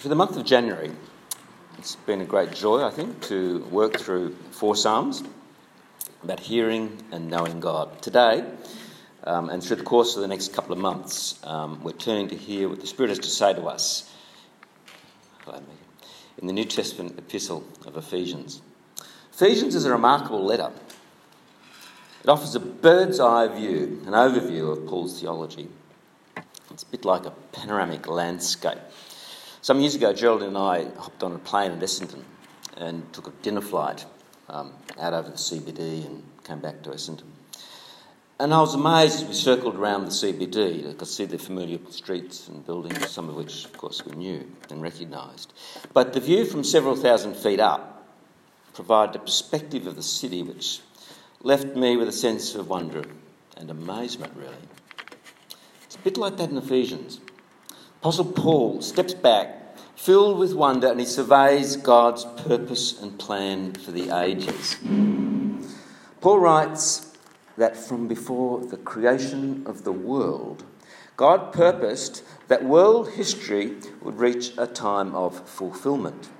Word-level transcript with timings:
For 0.00 0.08
the 0.08 0.14
month 0.14 0.38
of 0.38 0.46
January, 0.46 0.92
it's 1.76 1.94
been 1.94 2.22
a 2.22 2.24
great 2.24 2.52
joy, 2.52 2.82
I 2.82 2.90
think, 2.90 3.20
to 3.24 3.58
work 3.64 3.98
through 3.98 4.34
four 4.50 4.74
Psalms 4.74 5.22
about 6.24 6.40
hearing 6.40 7.04
and 7.12 7.28
knowing 7.28 7.60
God. 7.60 8.00
Today, 8.00 8.50
um, 9.24 9.50
and 9.50 9.62
through 9.62 9.76
the 9.76 9.82
course 9.82 10.16
of 10.16 10.22
the 10.22 10.28
next 10.28 10.54
couple 10.54 10.72
of 10.72 10.78
months, 10.78 11.38
um, 11.44 11.84
we're 11.84 11.92
turning 11.92 12.28
to 12.28 12.34
hear 12.34 12.66
what 12.66 12.80
the 12.80 12.86
Spirit 12.86 13.10
has 13.10 13.18
to 13.18 13.28
say 13.28 13.52
to 13.52 13.60
us 13.66 14.10
in 16.38 16.46
the 16.46 16.54
New 16.54 16.64
Testament 16.64 17.18
epistle 17.18 17.62
of 17.86 17.98
Ephesians. 17.98 18.62
Ephesians 19.34 19.74
is 19.74 19.84
a 19.84 19.90
remarkable 19.90 20.42
letter. 20.42 20.72
It 22.24 22.30
offers 22.30 22.54
a 22.54 22.60
bird's 22.60 23.20
eye 23.20 23.48
view, 23.48 24.02
an 24.06 24.14
overview 24.14 24.72
of 24.72 24.86
Paul's 24.86 25.20
theology. 25.20 25.68
It's 26.70 26.84
a 26.84 26.86
bit 26.86 27.04
like 27.04 27.26
a 27.26 27.32
panoramic 27.52 28.08
landscape. 28.08 28.78
Some 29.62 29.80
years 29.80 29.94
ago, 29.94 30.14
Geraldine 30.14 30.48
and 30.48 30.58
I 30.58 30.84
hopped 30.98 31.22
on 31.22 31.32
a 31.32 31.38
plane 31.38 31.72
at 31.72 31.80
Essendon 31.80 32.22
and 32.78 33.12
took 33.12 33.26
a 33.26 33.30
dinner 33.42 33.60
flight 33.60 34.06
um, 34.48 34.72
out 34.98 35.12
over 35.12 35.28
the 35.28 35.36
CBD 35.36 36.06
and 36.06 36.22
came 36.44 36.60
back 36.60 36.82
to 36.84 36.90
Essendon. 36.90 37.24
And 38.38 38.54
I 38.54 38.60
was 38.60 38.74
amazed 38.74 39.16
as 39.22 39.28
we 39.28 39.34
circled 39.34 39.74
around 39.74 40.06
the 40.06 40.12
CBD. 40.12 40.88
I 40.88 40.94
could 40.94 41.08
see 41.08 41.26
the 41.26 41.38
familiar 41.38 41.78
streets 41.90 42.48
and 42.48 42.64
buildings, 42.64 43.06
some 43.10 43.28
of 43.28 43.34
which, 43.34 43.66
of 43.66 43.76
course, 43.76 44.02
we 44.02 44.16
knew 44.16 44.50
and 44.70 44.80
recognised. 44.80 45.52
But 45.92 46.14
the 46.14 46.20
view 46.20 46.46
from 46.46 46.64
several 46.64 46.96
thousand 46.96 47.34
feet 47.36 47.60
up 47.60 48.08
provided 48.72 49.16
a 49.16 49.18
perspective 49.18 49.86
of 49.86 49.94
the 49.94 50.02
city 50.02 50.42
which 50.42 50.80
left 51.42 51.76
me 51.76 51.98
with 51.98 52.08
a 52.08 52.12
sense 52.12 52.54
of 52.54 52.70
wonder 52.70 53.04
and 53.58 53.70
amazement, 53.70 54.32
really. 54.36 54.54
It's 55.84 55.96
a 55.96 55.98
bit 55.98 56.16
like 56.16 56.38
that 56.38 56.48
in 56.48 56.56
Ephesians. 56.56 57.20
Apostle 58.00 58.32
Paul 58.32 58.80
steps 58.80 59.12
back, 59.12 59.76
filled 59.94 60.38
with 60.38 60.54
wonder, 60.54 60.90
and 60.90 60.98
he 60.98 61.04
surveys 61.04 61.76
God's 61.76 62.24
purpose 62.24 62.98
and 62.98 63.18
plan 63.18 63.74
for 63.74 63.90
the 63.90 64.08
ages. 64.08 64.78
Paul 66.22 66.38
writes 66.38 67.14
that 67.58 67.76
from 67.76 68.08
before 68.08 68.64
the 68.64 68.78
creation 68.78 69.64
of 69.66 69.84
the 69.84 69.92
world, 69.92 70.64
God 71.18 71.52
purposed 71.52 72.22
that 72.48 72.64
world 72.64 73.10
history 73.10 73.76
would 74.00 74.18
reach 74.18 74.52
a 74.56 74.66
time 74.66 75.14
of 75.14 75.46
fulfillment. 75.46 76.30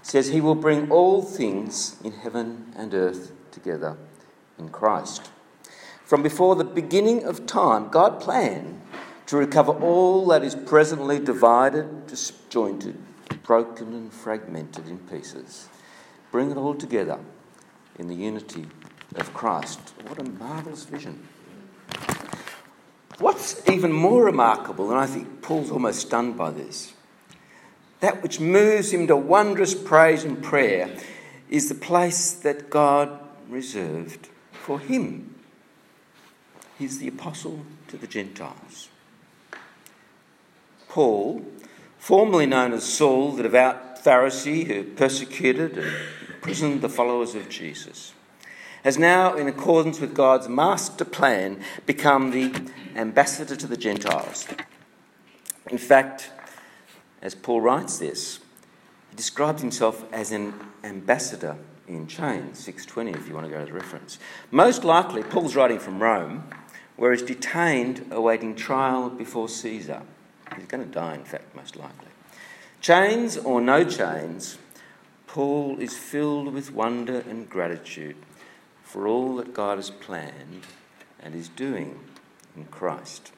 He 0.00 0.06
says 0.08 0.28
he 0.28 0.40
will 0.40 0.54
bring 0.54 0.90
all 0.90 1.20
things 1.20 1.96
in 2.02 2.12
heaven 2.12 2.72
and 2.74 2.94
earth 2.94 3.32
together 3.50 3.98
in 4.58 4.70
Christ. 4.70 5.30
From 6.06 6.22
before 6.22 6.56
the 6.56 6.64
beginning 6.64 7.22
of 7.24 7.44
time, 7.44 7.90
God 7.90 8.18
planned 8.18 8.80
to 9.26 9.36
recover 9.36 9.72
all 9.72 10.26
that 10.28 10.42
is 10.42 10.54
presently 10.54 11.18
divided, 11.18 12.06
disjointed, 12.06 12.98
broken, 13.42 13.94
and 13.94 14.12
fragmented 14.12 14.86
in 14.88 14.98
pieces. 14.98 15.68
Bring 16.30 16.50
it 16.50 16.56
all 16.56 16.74
together 16.74 17.18
in 17.98 18.08
the 18.08 18.14
unity 18.14 18.66
of 19.14 19.32
Christ. 19.32 19.80
What 20.06 20.18
a 20.18 20.24
marvellous 20.24 20.84
vision. 20.84 21.26
What's 23.18 23.66
even 23.68 23.92
more 23.92 24.24
remarkable, 24.24 24.90
and 24.90 24.98
I 24.98 25.06
think 25.06 25.40
Paul's 25.40 25.70
almost 25.70 26.00
stunned 26.00 26.36
by 26.36 26.50
this, 26.50 26.92
that 28.00 28.22
which 28.22 28.40
moves 28.40 28.92
him 28.92 29.06
to 29.06 29.16
wondrous 29.16 29.74
praise 29.74 30.24
and 30.24 30.42
prayer 30.42 30.94
is 31.48 31.68
the 31.68 31.74
place 31.74 32.32
that 32.32 32.68
God 32.68 33.20
reserved 33.48 34.28
for 34.52 34.80
him. 34.80 35.36
He's 36.78 36.98
the 36.98 37.08
apostle 37.08 37.64
to 37.88 37.96
the 37.96 38.08
Gentiles. 38.08 38.88
Paul, 40.94 41.44
formerly 41.98 42.46
known 42.46 42.72
as 42.72 42.84
Saul, 42.84 43.32
the 43.32 43.42
devout 43.42 44.00
Pharisee 44.04 44.64
who 44.64 44.84
persecuted 44.84 45.76
and 45.76 45.92
imprisoned 46.28 46.82
the 46.82 46.88
followers 46.88 47.34
of 47.34 47.48
Jesus, 47.48 48.12
has 48.84 48.96
now, 48.96 49.34
in 49.34 49.48
accordance 49.48 49.98
with 49.98 50.14
God's 50.14 50.48
master 50.48 51.04
plan, 51.04 51.60
become 51.84 52.30
the 52.30 52.70
ambassador 52.94 53.56
to 53.56 53.66
the 53.66 53.76
Gentiles. 53.76 54.46
In 55.68 55.78
fact, 55.78 56.30
as 57.20 57.34
Paul 57.34 57.60
writes 57.60 57.98
this, 57.98 58.38
he 59.10 59.16
describes 59.16 59.62
himself 59.62 60.04
as 60.12 60.30
an 60.30 60.54
ambassador 60.84 61.56
in 61.88 62.06
chains, 62.06 62.60
620 62.60 63.18
if 63.18 63.26
you 63.26 63.34
want 63.34 63.46
to 63.46 63.52
go 63.52 63.58
to 63.58 63.66
the 63.66 63.72
reference. 63.72 64.20
Most 64.52 64.84
likely, 64.84 65.24
Paul's 65.24 65.56
writing 65.56 65.80
from 65.80 66.00
Rome, 66.00 66.44
where 66.94 67.10
he's 67.10 67.22
detained 67.22 68.06
awaiting 68.12 68.54
trial 68.54 69.10
before 69.10 69.48
Caesar. 69.48 70.02
He's 70.56 70.66
going 70.66 70.84
to 70.84 70.90
die, 70.90 71.14
in 71.14 71.24
fact, 71.24 71.54
most 71.54 71.76
likely. 71.76 72.08
Chains 72.80 73.36
or 73.36 73.60
no 73.60 73.84
chains, 73.84 74.58
Paul 75.26 75.80
is 75.80 75.96
filled 75.96 76.52
with 76.52 76.72
wonder 76.72 77.24
and 77.28 77.48
gratitude 77.48 78.16
for 78.82 79.08
all 79.08 79.36
that 79.36 79.54
God 79.54 79.78
has 79.78 79.90
planned 79.90 80.64
and 81.20 81.34
is 81.34 81.48
doing 81.48 81.98
in 82.56 82.66
Christ. 82.66 83.32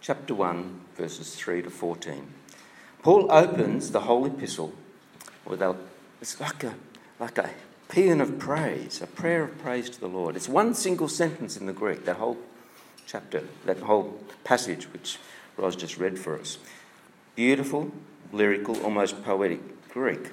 Chapter 0.00 0.34
1, 0.34 0.80
verses 0.96 1.34
3 1.34 1.62
to 1.62 1.70
14. 1.70 2.28
Paul 3.02 3.32
opens 3.32 3.90
the 3.90 4.02
whole 4.02 4.26
epistle 4.26 4.72
with 5.44 5.62
a, 5.62 5.74
it's 6.20 6.40
like 6.40 6.62
a, 6.62 6.74
like 7.18 7.38
a 7.38 7.50
paean 7.88 8.20
of 8.20 8.38
praise, 8.38 9.00
a 9.00 9.06
prayer 9.06 9.44
of 9.44 9.58
praise 9.58 9.88
to 9.90 10.00
the 10.00 10.08
Lord. 10.08 10.36
It's 10.36 10.48
one 10.48 10.74
single 10.74 11.08
sentence 11.08 11.56
in 11.56 11.66
the 11.66 11.72
Greek, 11.72 12.04
that 12.04 12.16
whole 12.16 12.36
chapter, 13.06 13.44
that 13.64 13.78
whole 13.80 14.20
passage, 14.44 14.84
which 14.92 15.18
Ros 15.56 15.76
just 15.76 15.98
read 15.98 16.18
for 16.18 16.38
us. 16.38 16.58
Beautiful, 17.34 17.90
lyrical, 18.32 18.82
almost 18.82 19.22
poetic 19.24 19.60
Greek. 19.90 20.30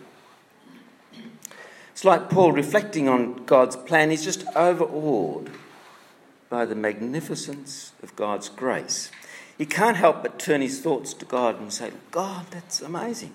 It's 1.91 2.03
like 2.03 2.29
Paul 2.29 2.51
reflecting 2.51 3.07
on 3.07 3.45
God's 3.45 3.75
plan. 3.75 4.09
He's 4.09 4.23
just 4.23 4.45
overawed 4.55 5.51
by 6.49 6.65
the 6.65 6.75
magnificence 6.75 7.93
of 8.01 8.15
God's 8.15 8.49
grace. 8.49 9.11
He 9.57 9.65
can't 9.65 9.97
help 9.97 10.23
but 10.23 10.39
turn 10.39 10.61
his 10.61 10.81
thoughts 10.81 11.13
to 11.13 11.25
God 11.25 11.59
and 11.59 11.71
say, 11.71 11.91
God, 12.11 12.47
that's 12.49 12.81
amazing, 12.81 13.33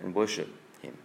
and 0.00 0.14
worship 0.14 0.48
Him. 0.80 0.96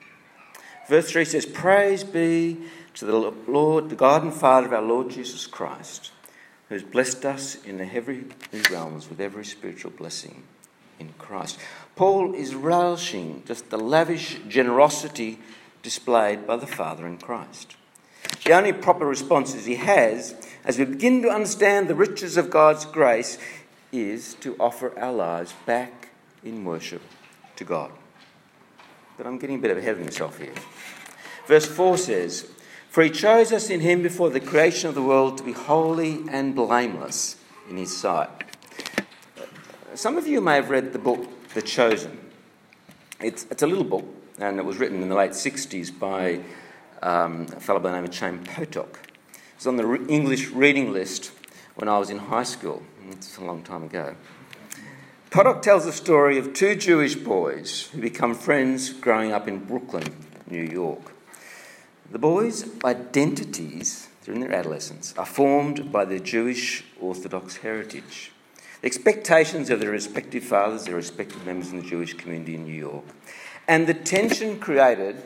Verse 0.87 1.11
3 1.11 1.25
says, 1.25 1.45
Praise 1.45 2.03
be 2.03 2.57
to 2.93 3.05
the 3.05 3.33
Lord, 3.47 3.89
the 3.89 3.95
God 3.95 4.23
and 4.23 4.33
Father 4.33 4.67
of 4.67 4.73
our 4.73 4.81
Lord 4.81 5.09
Jesus 5.09 5.47
Christ 5.47 6.11
who 6.69 6.75
has 6.75 6.83
blessed 6.83 7.25
us 7.25 7.63
in 7.63 7.77
the 7.77 7.85
heavenly 7.85 8.25
realms 8.69 9.09
with 9.09 9.21
every 9.21 9.45
spiritual 9.45 9.91
blessing 9.91 10.43
in 10.99 11.13
Christ. 11.17 11.59
Paul 11.95 12.33
is 12.33 12.55
relishing 12.55 13.43
just 13.45 13.69
the 13.69 13.77
lavish 13.77 14.37
generosity 14.47 15.39
displayed 15.81 16.45
by 16.45 16.57
the 16.57 16.67
Father 16.67 17.07
in 17.07 17.17
Christ. 17.17 17.75
The 18.43 18.53
only 18.53 18.73
proper 18.73 19.05
responses 19.05 19.65
he 19.65 19.75
has 19.75 20.35
as 20.65 20.77
we 20.77 20.85
begin 20.85 21.21
to 21.21 21.29
understand 21.29 21.87
the 21.87 21.95
riches 21.95 22.37
of 22.37 22.49
God's 22.49 22.85
grace 22.85 23.37
is 23.91 24.33
to 24.35 24.55
offer 24.59 24.97
our 24.99 25.13
lives 25.13 25.53
back 25.65 26.09
in 26.43 26.65
worship 26.65 27.01
to 27.55 27.63
God. 27.63 27.91
But 29.17 29.25
I'm 29.25 29.37
getting 29.37 29.57
a 29.57 29.59
bit 29.59 29.75
ahead 29.75 29.97
of 29.97 30.01
myself 30.01 30.37
here. 30.37 30.53
Verse 31.47 31.65
4 31.65 31.97
says, 31.97 32.51
for 32.97 33.03
he 33.03 33.11
chose 33.11 33.51
us 33.51 33.69
in 33.69 33.79
him 33.79 34.01
before 34.01 34.31
the 34.31 34.39
creation 34.39 34.89
of 34.89 34.95
the 34.95 35.03
world 35.03 35.37
to 35.37 35.43
be 35.43 35.51
holy 35.51 36.23
and 36.31 36.55
blameless 36.55 37.35
in 37.69 37.77
his 37.77 37.95
sight. 37.95 38.27
Some 39.93 40.17
of 40.17 40.25
you 40.25 40.41
may 40.41 40.55
have 40.55 40.71
read 40.71 40.93
the 40.93 40.97
book 40.97 41.27
The 41.53 41.61
Chosen. 41.61 42.17
It's, 43.21 43.45
it's 43.51 43.61
a 43.61 43.67
little 43.67 43.83
book, 43.83 44.03
and 44.39 44.57
it 44.57 44.65
was 44.65 44.77
written 44.79 45.03
in 45.03 45.09
the 45.09 45.15
late 45.15 45.33
60s 45.33 45.99
by 45.99 46.39
um, 47.03 47.45
a 47.55 47.59
fellow 47.59 47.79
by 47.79 47.91
the 47.91 47.97
name 47.97 48.05
of 48.05 48.17
Chaim 48.17 48.43
Potok. 48.43 48.95
It 48.95 49.57
was 49.57 49.67
on 49.67 49.75
the 49.75 49.85
re- 49.85 50.07
English 50.07 50.49
reading 50.49 50.91
list 50.91 51.31
when 51.75 51.87
I 51.87 51.99
was 51.99 52.09
in 52.09 52.17
high 52.17 52.41
school. 52.41 52.81
It's 53.11 53.37
a 53.37 53.43
long 53.43 53.61
time 53.61 53.83
ago. 53.83 54.15
Potok 55.29 55.61
tells 55.61 55.85
the 55.85 55.93
story 55.93 56.39
of 56.39 56.55
two 56.55 56.75
Jewish 56.75 57.13
boys 57.13 57.89
who 57.93 58.01
become 58.01 58.33
friends 58.33 58.91
growing 58.91 59.33
up 59.33 59.47
in 59.47 59.65
Brooklyn, 59.65 60.15
New 60.49 60.63
York. 60.63 61.11
The 62.09 62.19
boys' 62.19 62.65
identities 62.85 64.07
during 64.23 64.39
their 64.39 64.53
adolescence 64.53 65.13
are 65.17 65.25
formed 65.25 65.91
by 65.91 66.05
their 66.05 66.19
Jewish 66.19 66.85
Orthodox 67.01 67.57
heritage, 67.57 68.31
the 68.79 68.87
expectations 68.87 69.69
of 69.69 69.81
their 69.81 69.91
respective 69.91 70.45
fathers, 70.45 70.85
their 70.85 70.95
respective 70.95 71.45
members 71.45 71.71
in 71.71 71.77
the 71.77 71.85
Jewish 71.85 72.13
community 72.13 72.55
in 72.55 72.63
New 72.63 72.73
York, 72.73 73.03
and 73.67 73.87
the 73.87 73.93
tension 73.93 74.57
created 74.57 75.21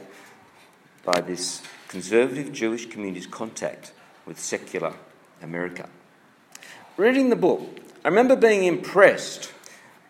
by 1.06 1.22
this 1.22 1.62
conservative 1.88 2.52
Jewish 2.52 2.88
community's 2.88 3.28
contact 3.28 3.94
with 4.26 4.40
secular 4.40 4.96
America. 5.44 5.88
Reading 6.98 7.30
the 7.30 7.36
book, 7.36 7.62
I 8.04 8.08
remember 8.08 8.36
being 8.36 8.64
impressed 8.64 9.54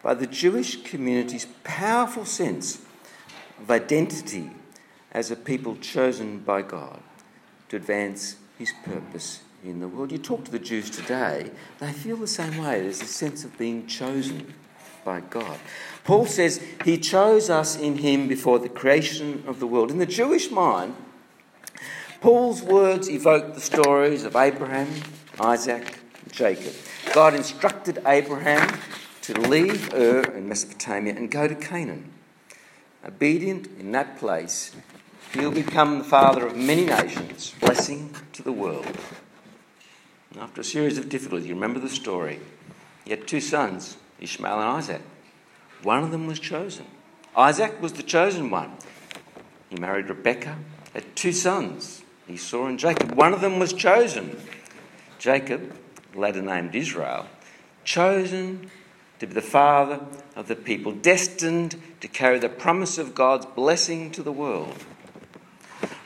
by 0.02 0.14
the 0.14 0.28
Jewish 0.28 0.84
community's 0.84 1.48
powerful 1.64 2.24
sense 2.24 2.82
of 3.60 3.70
identity 3.70 4.52
as 5.12 5.31
a 5.31 5.36
people 5.36 5.75
chosen 5.78 6.40
by 6.40 6.62
God 6.62 7.02
to 7.69 7.75
advance 7.75 8.38
His 8.58 8.74
purpose 8.84 9.42
in 9.63 9.80
the 9.80 9.88
world. 9.88 10.12
You 10.12 10.18
talk 10.18 10.46
to 10.46 10.52
the 10.52 10.60
Jews 10.60 10.90
today, 10.90 11.52
they 11.80 11.92
feel 11.92 12.18
the 12.18 12.28
same 12.28 12.58
way. 12.58 12.81
There's 12.81 13.02
a 13.02 13.06
sense 13.06 13.44
of 13.44 13.58
being 13.58 13.88
chosen 13.88 14.54
by 15.04 15.22
God. 15.22 15.60
Paul 16.04 16.25
says 16.25 16.63
he 16.84 16.98
chose 16.98 17.50
us 17.50 17.78
in 17.78 18.00
him 18.00 18.28
before 18.28 18.60
the 18.60 18.69
creation 18.69 19.44
of 19.48 19.60
the 19.60 19.68
world. 19.68 19.92
In 19.92 19.98
the 19.98 20.06
Jewish 20.06 20.52
mind, 20.52 20.96
Paul's 22.22 22.62
words 22.62 23.10
evoke 23.10 23.56
the 23.56 23.62
stories 23.62 24.24
of 24.24 24.36
Abraham, 24.36 24.90
Isaac, 25.40 26.00
and 26.24 26.31
Jacob. 26.31 26.74
God 27.13 27.34
instructed 27.34 28.00
Abraham 28.06 28.80
to 29.24 29.40
leave 29.40 29.94
Ur 29.94 30.22
in 30.22 30.48
Mesopotamia 30.48 31.16
and 31.16 31.31
go 31.31 31.48
to 31.48 31.56
Canaan. 31.56 32.12
Obedient 33.06 33.68
in 33.80 33.92
that 33.94 34.18
place, 34.18 34.75
he'll 35.33 35.51
become 35.51 36.00
the 36.00 36.04
father 36.04 36.45
of 36.45 36.56
many 36.56 36.86
nations, 36.86 37.54
blessing 37.60 38.13
to 38.33 38.44
the 38.44 38.51
world. 38.51 38.86
And 40.31 40.39
after 40.39 40.62
a 40.62 40.63
series 40.63 40.98
of 40.98 41.10
difficulties, 41.10 41.48
you 41.48 41.54
remember 41.56 41.80
the 41.80 41.89
story. 41.89 42.39
He 43.06 43.12
had 43.12 43.28
two 43.28 43.42
sons, 43.42 43.98
Ishmael 44.19 44.60
and 44.60 44.69
Isaac. 44.69 45.01
One 45.83 46.04
of 46.04 46.12
them 46.12 46.28
was 46.28 46.39
chosen. 46.39 46.86
Isaac 47.36 47.81
was 47.81 47.94
the 47.94 48.04
chosen 48.04 48.50
one. 48.50 48.74
He 49.69 49.78
married 49.78 50.10
Rebekah, 50.10 50.57
had 50.94 51.16
two 51.16 51.31
sons, 51.31 52.04
Esau 52.27 52.66
and 52.66 52.77
Jacob. 52.77 53.13
One 53.13 53.34
of 53.34 53.42
them 53.42 53.57
was 53.60 53.74
chosen. 53.74 54.38
Jacob, 55.18 55.75
later 56.13 56.42
named 56.42 56.75
Israel, 56.75 57.27
chosen 57.84 58.69
to 59.19 59.27
be 59.27 59.34
the 59.34 59.42
father 59.42 60.01
of 60.36 60.48
the 60.48 60.56
people, 60.56 60.92
destined 60.92 61.80
to 62.01 62.07
carry 62.07 62.39
the 62.39 62.50
promise 62.50 62.98
of 62.98 63.16
God's 63.16 63.45
blessing 63.45 64.12
to 64.12 64.24
the 64.24 64.31
world. 64.31 64.84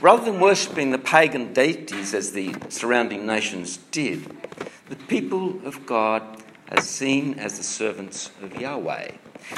Rather 0.02 0.26
than 0.26 0.40
worshipping 0.40 0.92
the 0.92 0.98
pagan 0.98 1.54
deities 1.54 2.14
as 2.14 2.32
the 2.34 2.54
surrounding 2.70 3.26
nations 3.26 3.78
did, 3.92 4.30
the 4.90 4.96
people 4.96 5.66
of 5.66 5.86
God 5.86 6.44
are 6.70 6.82
seen 6.82 7.40
as 7.40 7.58
the 7.58 7.64
servants 7.64 8.30
of 8.42 8.60
Yahweh. 8.60 9.12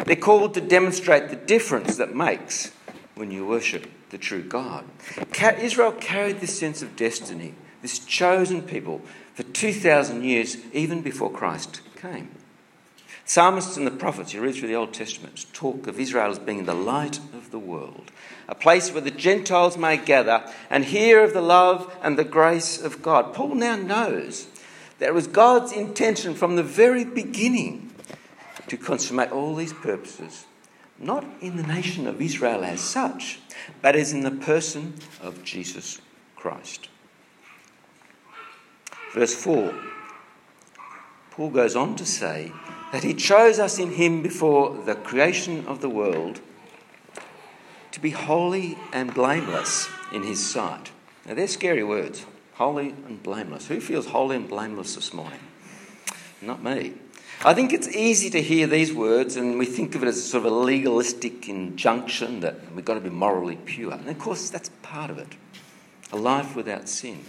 They're 0.06 0.16
called 0.16 0.54
to 0.54 0.62
demonstrate 0.62 1.30
the 1.30 1.36
difference 1.36 1.98
that 1.98 2.16
makes 2.16 2.72
when 3.16 3.32
you 3.32 3.46
worship 3.46 3.90
the 4.10 4.18
true 4.18 4.44
God. 4.44 4.86
Israel 5.60 5.92
carried 5.94 6.40
this 6.40 6.58
sense 6.58 6.82
of 6.82 6.96
destiny, 6.96 7.56
this 7.82 8.00
chosen 8.00 8.62
people, 8.62 9.02
for 9.34 9.44
2,000 9.44 10.24
years, 10.24 10.58
even 10.72 11.02
before 11.02 11.32
Christ 11.32 11.82
came. 11.96 12.30
Psalmists 13.28 13.76
and 13.76 13.86
the 13.86 13.92
prophets, 13.92 14.34
you 14.34 14.40
read 14.40 14.56
through 14.56 14.70
the 14.70 14.76
Old 14.76 14.94
Testament, 14.94 15.48
talk 15.52 15.86
of 15.86 16.00
Israel 16.00 16.32
as 16.32 16.40
being 16.40 16.64
the 16.64 16.74
light 16.74 17.18
of 17.34 17.52
the 17.52 17.60
world, 17.60 18.10
a 18.48 18.56
place 18.56 18.94
where 18.94 19.02
the 19.02 19.12
Gentiles 19.12 19.78
may 19.78 19.98
gather 19.98 20.50
and 20.70 20.86
hear 20.86 21.22
of 21.22 21.34
the 21.34 21.42
love 21.42 21.94
and 22.02 22.18
the 22.18 22.24
grace 22.24 22.82
of 22.82 23.02
God. 23.02 23.34
Paul 23.34 23.56
now 23.56 23.76
knows 23.76 24.48
that 25.00 25.10
it 25.10 25.14
was 25.14 25.28
God's 25.28 25.74
intention 25.74 26.36
from 26.36 26.56
the 26.56 26.64
very 26.64 27.04
beginning 27.04 27.92
to 28.70 28.78
consummate 28.78 29.34
all 29.34 29.56
these 29.56 29.74
purposes, 29.74 30.46
not 30.98 31.26
in 31.42 31.58
the 31.58 31.68
nation 31.68 32.08
of 32.08 32.22
Israel 32.22 32.64
as 32.64 32.80
such, 32.80 33.42
but 33.82 33.94
as 33.94 34.14
in 34.14 34.22
the 34.22 34.32
person 34.32 34.94
of 35.22 35.44
Jesus 35.44 36.00
Christ. 36.38 36.88
Verse 39.14 39.36
4, 39.36 39.78
Paul 41.32 41.50
goes 41.50 41.76
on 41.76 41.98
to 41.98 42.06
say 42.06 42.54
that 42.92 43.04
he 43.04 43.14
chose 43.14 43.60
us 43.60 43.80
in 43.80 43.92
him 43.92 44.22
before 44.22 44.76
the 44.84 44.96
creation 44.96 45.66
of 45.68 45.82
the 45.82 45.90
world 45.90 46.42
to 47.92 48.00
be 48.00 48.12
holy 48.12 48.78
and 48.94 49.14
blameless 49.14 49.90
in 50.14 50.24
his 50.24 50.46
sight. 50.46 50.92
Now, 51.26 51.34
they're 51.34 51.48
scary 51.48 51.84
words 51.84 52.26
holy 52.54 52.90
and 52.90 53.22
blameless. 53.22 53.68
Who 53.68 53.80
feels 53.80 54.08
holy 54.08 54.36
and 54.36 54.50
blameless 54.50 54.96
this 54.96 55.14
morning? 55.14 55.40
Not 56.42 56.64
me. 56.64 56.94
I 57.46 57.54
think 57.54 57.72
it's 57.72 57.88
easy 57.88 58.32
to 58.32 58.42
hear 58.42 58.66
these 58.66 58.92
words 58.92 59.36
and 59.36 59.60
we 59.60 59.66
think 59.66 59.94
of 59.94 60.02
it 60.02 60.08
as 60.08 60.18
a 60.18 60.22
sort 60.22 60.46
of 60.46 60.52
a 60.52 60.56
legalistic 60.56 61.48
injunction 61.48 62.40
that 62.40 62.74
we've 62.74 62.84
got 62.84 62.96
to 62.96 63.00
be 63.00 63.12
morally 63.12 63.58
pure. 63.58 63.94
And 63.94 64.10
of 64.10 64.18
course, 64.18 64.50
that's 64.50 64.70
part 64.82 65.12
of 65.12 65.20
it 65.20 65.36
a 66.12 66.18
life 66.18 66.56
without 66.56 66.88
sin. 66.88 67.24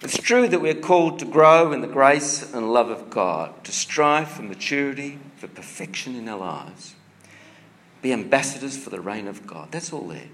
It's 0.00 0.18
true 0.18 0.46
that 0.46 0.60
we're 0.60 0.74
called 0.74 1.18
to 1.18 1.24
grow 1.24 1.72
in 1.72 1.80
the 1.80 1.88
grace 1.88 2.54
and 2.54 2.72
love 2.72 2.88
of 2.88 3.10
God, 3.10 3.64
to 3.64 3.72
strive 3.72 4.30
for 4.30 4.42
maturity, 4.42 5.18
for 5.36 5.48
perfection 5.48 6.14
in 6.14 6.28
our 6.28 6.38
lives, 6.38 6.94
be 8.00 8.12
ambassadors 8.12 8.76
for 8.76 8.90
the 8.90 9.00
reign 9.00 9.26
of 9.26 9.46
God. 9.46 9.72
That's 9.72 9.92
all 9.92 10.06
there. 10.06 10.28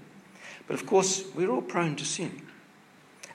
But 0.67 0.75
of 0.75 0.85
course, 0.85 1.23
we're 1.33 1.49
all 1.49 1.63
prone 1.63 1.95
to 1.95 2.05
sin. 2.05 2.43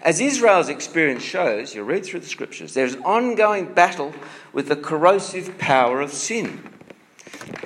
As 0.03 0.21
Israel's 0.21 0.69
experience 0.69 1.23
shows, 1.23 1.75
you 1.75 1.83
read 1.83 2.07
through 2.07 2.21
the 2.21 2.27
scriptures, 2.27 2.75
there's 2.75 2.95
an 2.95 3.03
ongoing 3.03 3.75
battle 3.75 4.15
with 4.53 4.69
the 4.69 4.77
corrosive 4.77 5.59
power 5.59 6.01
of 6.01 6.13
sin. 6.13 6.63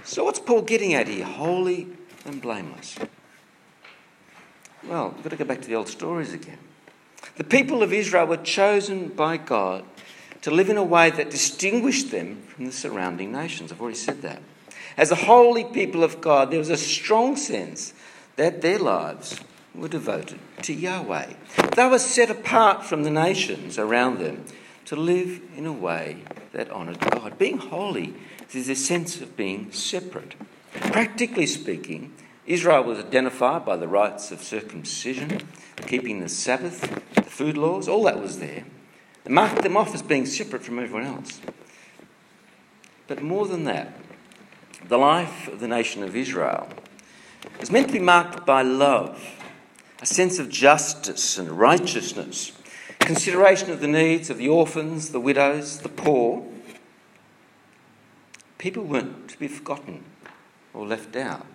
So, 0.05 0.25
what's 0.25 0.41
Paul 0.41 0.63
getting 0.63 0.95
at 0.95 1.07
here? 1.07 1.25
Holy 1.25 1.89
and 2.25 2.41
blameless. 2.41 2.97
Well, 4.83 5.11
we've 5.11 5.23
got 5.23 5.31
to 5.31 5.37
go 5.37 5.45
back 5.45 5.63
to 5.63 5.69
the 5.69 5.77
old 5.77 5.89
stories 5.89 6.33
again. 6.33 6.59
The 7.37 7.45
people 7.45 7.83
of 7.83 7.93
Israel 7.93 8.27
were 8.27 8.37
chosen 8.37 9.09
by 9.09 9.37
God 9.37 9.85
to 10.43 10.51
live 10.51 10.69
in 10.69 10.77
a 10.77 10.85
way 10.85 11.11
that 11.11 11.31
distinguished 11.31 12.11
them 12.11 12.43
from 12.49 12.67
the 12.67 12.73
surrounding 12.73 13.33
nations. 13.33 13.73
I've 13.73 13.81
already 13.81 13.97
said 13.97 14.23
that. 14.23 14.43
As 14.97 15.11
a 15.11 15.17
holy 15.17 15.65
people 15.65 16.05
of 16.05 16.21
God, 16.21 16.51
there 16.51 16.59
was 16.59 16.71
a 16.71 16.77
strong 16.77 17.37
sense 17.37 17.95
that 18.37 18.63
their 18.63 18.79
lives 18.79 19.41
were 19.75 19.89
devoted 19.89 20.39
to 20.63 20.73
Yahweh. 20.73 21.33
They 21.75 21.87
were 21.89 21.99
set 21.99 22.31
apart 22.31 22.85
from 22.85 23.03
the 23.03 23.11
nations 23.11 23.79
around 23.79 24.19
them 24.19 24.45
to 24.85 24.97
live 24.97 25.41
in 25.57 25.67
a 25.67 25.73
way 25.73 26.19
that 26.53 26.71
honoured 26.71 27.01
God. 27.01 27.39
Being 27.39 27.59
holy 27.59 28.15
is 28.53 28.69
a 28.69 28.77
sense 28.77 29.21
of 29.21 29.37
being 29.37 29.73
separate. 29.73 30.35
Practically 30.75 31.47
speaking, 31.47 32.13
Israel 32.47 32.85
was 32.85 32.99
identified 32.99 33.65
by 33.65 33.77
the 33.77 33.89
rites 33.89 34.31
of 34.31 34.43
circumcision, 34.43 35.49
keeping 35.87 36.21
the 36.21 36.29
Sabbath, 36.29 36.81
the 37.15 37.23
food 37.23 37.57
laws, 37.57 37.89
all 37.89 38.05
that 38.05 38.21
was 38.21 38.39
there. 38.39 38.65
They 39.25 39.33
marked 39.33 39.63
them 39.63 39.77
off 39.77 39.95
as 39.95 40.03
being 40.03 40.27
separate 40.27 40.63
from 40.63 40.79
everyone 40.79 41.07
else. 41.07 41.41
But 43.07 43.23
more 43.23 43.47
than 43.47 43.65
that, 43.65 43.97
the 44.87 44.99
life 44.99 45.49
of 45.49 45.61
the 45.61 45.69
nation 45.69 46.03
of 46.03 46.15
Israel 46.15 46.69
was 47.59 47.71
meant 47.71 47.87
to 47.89 47.95
be 47.95 47.99
marked 47.99 48.45
by 48.45 48.63
love 48.63 49.19
a 50.03 50.07
sense 50.07 50.39
of 50.39 50.51
justice 50.51 51.39
and 51.39 51.51
righteousness, 51.51 52.53
consideration 52.99 53.71
of 53.71 53.81
the 53.81 53.89
needs 53.89 54.29
of 54.29 54.37
the 54.37 54.49
orphans, 54.49 55.11
the 55.11 55.21
widows, 55.21 55.79
the 55.79 55.89
poor. 55.89 56.45
People 58.59 58.85
weren't 58.85 59.31
to 59.31 59.39
be 59.39 59.49
forgotten 59.49 60.05
or 60.75 60.87
left 60.87 61.17
out. 61.17 61.47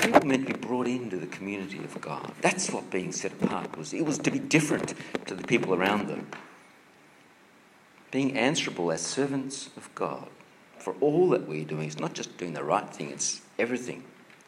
People 0.00 0.26
meant 0.26 0.46
to 0.46 0.54
be 0.54 0.58
brought 0.58 0.86
into 0.86 1.16
the 1.16 1.26
community 1.26 1.78
of 1.78 2.00
God. 2.00 2.32
That's 2.40 2.70
what 2.70 2.90
being 2.90 3.12
set 3.12 3.32
apart 3.32 3.76
was. 3.76 3.92
It 3.92 4.04
was 4.04 4.18
to 4.18 4.30
be 4.30 4.38
different 4.38 4.94
to 5.26 5.34
the 5.34 5.46
people 5.46 5.74
around 5.74 6.08
them. 6.08 6.26
Being 8.10 8.36
answerable 8.36 8.90
as 8.90 9.02
servants 9.02 9.70
of 9.76 9.94
God 9.94 10.28
for 10.78 10.94
all 11.00 11.28
that 11.30 11.46
we're 11.46 11.64
doing. 11.64 11.86
It's 11.86 11.98
not 11.98 12.14
just 12.14 12.36
doing 12.38 12.54
the 12.54 12.64
right 12.64 12.88
thing, 12.88 13.10
it's 13.10 13.42
everything. 13.58 14.02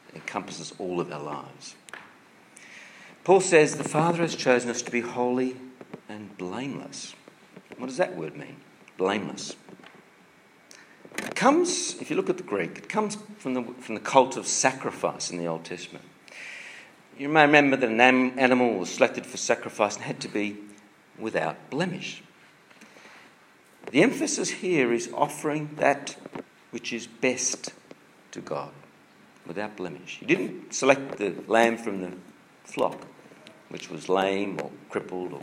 It 0.08 0.16
encompasses 0.16 0.72
all 0.78 1.00
of 1.00 1.12
our 1.12 1.22
lives. 1.22 1.76
Paul 3.24 3.40
says 3.40 3.76
the 3.76 3.84
Father 3.84 4.22
has 4.22 4.34
chosen 4.34 4.70
us 4.70 4.82
to 4.82 4.90
be 4.90 5.00
holy 5.00 5.56
and 6.08 6.36
blameless. 6.36 7.14
What 7.76 7.86
does 7.86 7.98
that 7.98 8.16
word 8.16 8.36
mean? 8.36 8.56
Blameless. 8.96 9.54
Comes, 11.42 12.00
if 12.00 12.08
you 12.08 12.14
look 12.14 12.30
at 12.30 12.36
the 12.36 12.44
Greek, 12.44 12.78
it 12.78 12.88
comes 12.88 13.18
from 13.38 13.54
the, 13.54 13.64
from 13.80 13.96
the 13.96 14.00
cult 14.00 14.36
of 14.36 14.46
sacrifice 14.46 15.28
in 15.28 15.38
the 15.38 15.46
Old 15.46 15.64
Testament. 15.64 16.04
You 17.18 17.28
may 17.28 17.42
remember 17.42 17.76
that 17.78 17.90
an 17.90 18.00
animal 18.00 18.74
was 18.74 18.90
selected 18.90 19.26
for 19.26 19.38
sacrifice 19.38 19.96
and 19.96 20.04
had 20.04 20.20
to 20.20 20.28
be 20.28 20.56
without 21.18 21.68
blemish. 21.68 22.22
The 23.90 24.04
emphasis 24.04 24.50
here 24.50 24.92
is 24.92 25.10
offering 25.12 25.70
that 25.78 26.14
which 26.70 26.92
is 26.92 27.08
best 27.08 27.72
to 28.30 28.40
God 28.40 28.70
without 29.44 29.76
blemish. 29.76 30.18
You 30.20 30.28
didn't 30.28 30.72
select 30.72 31.18
the 31.18 31.34
lamb 31.48 31.76
from 31.76 32.02
the 32.02 32.12
flock, 32.62 33.04
which 33.68 33.90
was 33.90 34.08
lame 34.08 34.60
or 34.62 34.70
crippled 34.90 35.32
or 35.32 35.42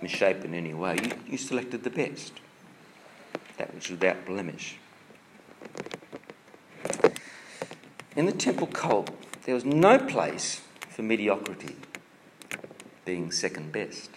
misshapen 0.00 0.54
in 0.54 0.64
any 0.64 0.72
way. 0.72 0.96
You, 1.02 1.10
you 1.32 1.36
selected 1.36 1.84
the 1.84 1.90
best, 1.90 2.32
that 3.58 3.74
which 3.74 3.90
was 3.90 4.00
without 4.00 4.24
blemish. 4.24 4.78
In 8.18 8.26
the 8.26 8.32
temple 8.32 8.66
cult, 8.66 9.12
there 9.44 9.54
was 9.54 9.64
no 9.64 9.96
place 9.96 10.60
for 10.90 11.02
mediocrity, 11.02 11.76
being 13.04 13.30
second 13.30 13.70
best. 13.70 14.10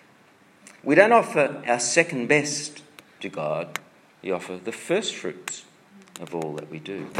We 0.84 0.96
don't 0.96 1.12
offer 1.12 1.62
our 1.68 1.80
second 1.80 2.26
best 2.26 2.82
to 3.20 3.30
God, 3.30 3.78
we 4.24 4.32
offer 4.32 4.58
the 4.58 4.72
first 4.72 5.14
fruits 5.14 5.66
of 6.20 6.34
all 6.34 6.56
that 6.56 6.72
we 6.72 6.80
do. 6.80 7.12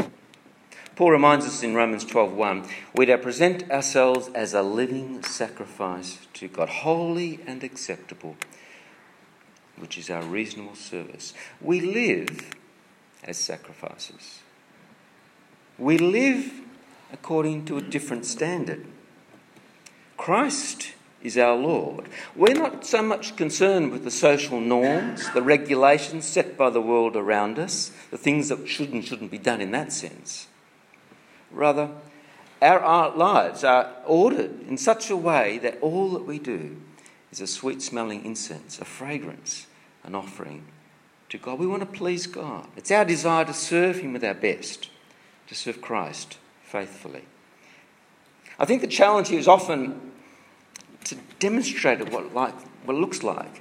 Paul 0.96 1.12
reminds 1.12 1.46
us 1.46 1.62
in 1.62 1.76
Romans 1.76 2.04
12:1, 2.04 2.68
we 2.96 3.06
to 3.06 3.16
present 3.16 3.70
ourselves 3.70 4.28
as 4.34 4.52
a 4.52 4.62
living 4.62 5.22
sacrifice 5.22 6.26
to 6.34 6.48
God, 6.48 6.68
holy 6.68 7.38
and 7.46 7.62
acceptable, 7.62 8.36
which 9.76 9.96
is 9.96 10.10
our 10.10 10.24
reasonable 10.24 10.74
service. 10.74 11.32
We 11.60 11.80
live 11.80 12.50
as 13.22 13.38
sacrifices. 13.38 14.40
we 15.78 15.96
live 15.96 16.61
according 17.12 17.66
to 17.66 17.76
a 17.76 17.82
different 17.82 18.24
standard. 18.24 18.84
Christ 20.16 20.94
is 21.22 21.38
our 21.38 21.54
Lord. 21.56 22.08
We're 22.34 22.54
not 22.54 22.84
so 22.84 23.02
much 23.02 23.36
concerned 23.36 23.92
with 23.92 24.04
the 24.04 24.10
social 24.10 24.60
norms, 24.60 25.30
the 25.32 25.42
regulations 25.42 26.26
set 26.26 26.56
by 26.56 26.70
the 26.70 26.80
world 26.80 27.16
around 27.16 27.58
us, 27.58 27.92
the 28.10 28.18
things 28.18 28.48
that 28.48 28.66
should 28.66 28.92
and 28.92 29.04
shouldn't 29.04 29.30
be 29.30 29.38
done 29.38 29.60
in 29.60 29.70
that 29.72 29.92
sense. 29.92 30.48
Rather, 31.50 31.90
our 32.60 33.14
lives 33.16 33.62
are 33.62 33.90
ordered 34.06 34.66
in 34.68 34.78
such 34.78 35.10
a 35.10 35.16
way 35.16 35.58
that 35.58 35.78
all 35.80 36.10
that 36.10 36.26
we 36.26 36.38
do 36.38 36.76
is 37.30 37.40
a 37.40 37.46
sweet 37.46 37.82
smelling 37.82 38.24
incense, 38.24 38.78
a 38.78 38.84
fragrance, 38.84 39.66
an 40.04 40.14
offering 40.14 40.64
to 41.28 41.38
God. 41.38 41.58
We 41.58 41.66
want 41.66 41.80
to 41.80 41.98
please 41.98 42.26
God. 42.26 42.66
It's 42.76 42.90
our 42.90 43.04
desire 43.04 43.44
to 43.44 43.54
serve 43.54 43.98
Him 43.98 44.12
with 44.12 44.24
our 44.24 44.34
best, 44.34 44.90
to 45.48 45.54
serve 45.54 45.80
Christ 45.80 46.38
faithfully. 46.72 47.24
I 48.58 48.64
think 48.64 48.80
the 48.80 48.86
challenge 48.86 49.28
here 49.28 49.38
is 49.38 49.46
often 49.46 50.12
to 51.04 51.16
demonstrate 51.38 52.08
what, 52.10 52.34
like, 52.34 52.58
what 52.86 52.96
looks 52.96 53.22
like 53.22 53.60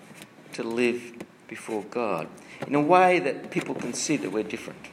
to 0.54 0.64
live 0.64 1.12
before 1.50 1.84
God 1.84 2.30
in 2.66 2.74
a 2.74 2.80
way 2.80 3.20
that 3.20 3.52
people 3.52 3.76
can 3.76 3.94
see 3.94 4.16
that 4.16 4.32
we're 4.32 4.44
different. 4.44 4.88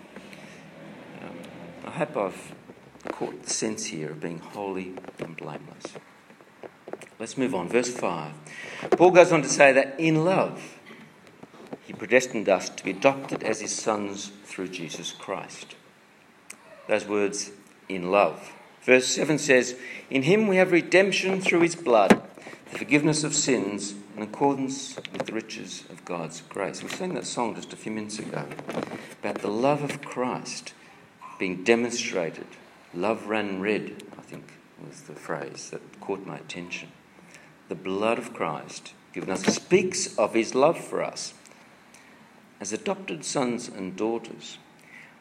Um, 1.22 1.38
I 1.86 1.90
hope 1.90 2.16
I've 2.16 2.54
caught 3.12 3.40
the 3.44 3.50
sense 3.50 3.86
here 3.86 4.10
of 4.10 4.20
being 4.20 4.40
holy 4.40 4.94
and 5.20 5.36
blameless. 5.36 5.94
Let's 7.20 7.38
move 7.38 7.54
on. 7.54 7.68
Verse 7.68 7.92
5. 7.92 8.32
Paul 8.96 9.12
goes 9.12 9.30
on 9.30 9.42
to 9.42 9.48
say 9.48 9.72
that 9.72 9.94
in 10.00 10.24
love, 10.24 10.80
he 11.86 11.92
predestined 11.92 12.48
us 12.48 12.68
to 12.68 12.82
be 12.82 12.90
adopted 12.90 13.44
as 13.44 13.60
his 13.60 13.72
sons 13.72 14.32
through 14.44 14.68
Jesus 14.68 15.12
Christ. 15.12 15.76
Those 16.88 17.06
words, 17.06 17.52
in 17.88 18.10
love. 18.10 18.52
Verse 18.82 19.06
7 19.06 19.38
says, 19.38 19.76
In 20.10 20.22
him 20.22 20.46
we 20.46 20.56
have 20.56 20.72
redemption 20.72 21.40
through 21.40 21.60
his 21.60 21.76
blood, 21.76 22.22
the 22.72 22.78
forgiveness 22.78 23.24
of 23.24 23.34
sins 23.34 23.94
in 24.16 24.22
accordance 24.22 24.96
with 25.12 25.26
the 25.26 25.32
riches 25.32 25.84
of 25.90 26.04
God's 26.04 26.40
grace. 26.42 26.82
We 26.82 26.88
sang 26.88 27.14
that 27.14 27.26
song 27.26 27.54
just 27.54 27.72
a 27.72 27.76
few 27.76 27.92
minutes 27.92 28.18
ago 28.18 28.46
about 29.20 29.42
the 29.42 29.48
love 29.48 29.82
of 29.82 30.02
Christ 30.02 30.74
being 31.38 31.62
demonstrated. 31.64 32.46
Love 32.94 33.26
ran 33.26 33.60
red, 33.60 34.02
I 34.18 34.22
think 34.22 34.52
was 34.84 35.02
the 35.02 35.14
phrase 35.14 35.70
that 35.70 36.00
caught 36.00 36.26
my 36.26 36.36
attention. 36.36 36.88
The 37.68 37.74
blood 37.74 38.18
of 38.18 38.34
Christ 38.34 38.92
given 39.12 39.30
us 39.30 39.44
speaks 39.44 40.16
of 40.16 40.34
his 40.34 40.54
love 40.54 40.78
for 40.78 41.02
us. 41.02 41.34
As 42.60 42.72
adopted 42.72 43.24
sons 43.24 43.68
and 43.68 43.96
daughters, 43.96 44.58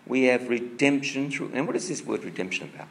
we 0.07 0.23
have 0.23 0.49
redemption 0.49 1.29
through. 1.31 1.51
And 1.53 1.67
what 1.67 1.75
is 1.75 1.87
this 1.87 2.03
word 2.03 2.23
redemption 2.23 2.69
about? 2.73 2.87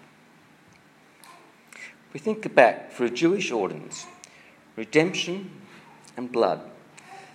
we 2.13 2.21
think 2.21 2.55
back 2.55 2.93
for 2.93 3.05
a 3.05 3.11
Jewish 3.11 3.53
audience, 3.53 4.07
redemption 4.75 5.51
and 6.17 6.33
blood 6.33 6.63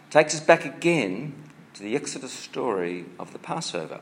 takes 0.09 0.33
us 0.33 0.41
back 0.41 0.65
again 0.65 1.35
to 1.75 1.83
the 1.83 1.95
Exodus 1.95 2.31
story 2.31 3.05
of 3.19 3.31
the 3.31 3.37
Passover. 3.37 3.99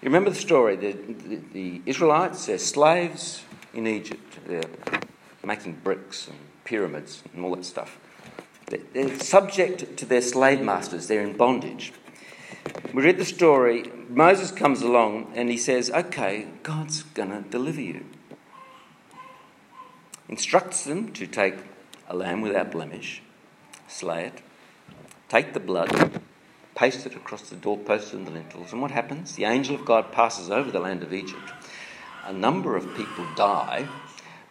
You 0.00 0.06
remember 0.06 0.30
the 0.30 0.36
story? 0.36 0.76
The, 0.76 0.92
the, 0.92 1.40
the 1.52 1.82
Israelites, 1.84 2.46
they're 2.46 2.56
slaves 2.56 3.44
in 3.74 3.86
Egypt. 3.86 4.38
They're 4.46 4.62
making 5.44 5.80
bricks 5.84 6.26
and 6.26 6.38
pyramids 6.64 7.22
and 7.34 7.44
all 7.44 7.54
that 7.56 7.66
stuff. 7.66 7.98
They're 8.94 9.18
subject 9.20 9.98
to 9.98 10.06
their 10.06 10.22
slave 10.22 10.62
masters, 10.62 11.06
they're 11.06 11.22
in 11.22 11.36
bondage. 11.36 11.92
We 12.92 13.02
read 13.02 13.18
the 13.18 13.24
story. 13.24 13.90
Moses 14.08 14.50
comes 14.50 14.80
along 14.82 15.32
and 15.34 15.50
he 15.50 15.56
says, 15.56 15.90
Okay, 15.90 16.46
God's 16.62 17.02
going 17.02 17.30
to 17.30 17.48
deliver 17.48 17.80
you. 17.80 18.06
Instructs 20.28 20.84
them 20.84 21.12
to 21.12 21.26
take 21.26 21.56
a 22.08 22.16
lamb 22.16 22.40
without 22.40 22.70
blemish, 22.70 23.22
slay 23.88 24.26
it, 24.26 24.42
take 25.28 25.52
the 25.52 25.60
blood, 25.60 26.20
paste 26.74 27.06
it 27.06 27.14
across 27.14 27.50
the 27.50 27.56
doorposts 27.56 28.12
and 28.12 28.26
the 28.26 28.30
lintels. 28.30 28.72
And 28.72 28.80
what 28.80 28.90
happens? 28.90 29.34
The 29.34 29.44
angel 29.44 29.74
of 29.74 29.84
God 29.84 30.12
passes 30.12 30.50
over 30.50 30.70
the 30.70 30.80
land 30.80 31.02
of 31.02 31.12
Egypt. 31.12 31.52
A 32.24 32.32
number 32.32 32.76
of 32.76 32.94
people 32.94 33.26
die, 33.36 33.88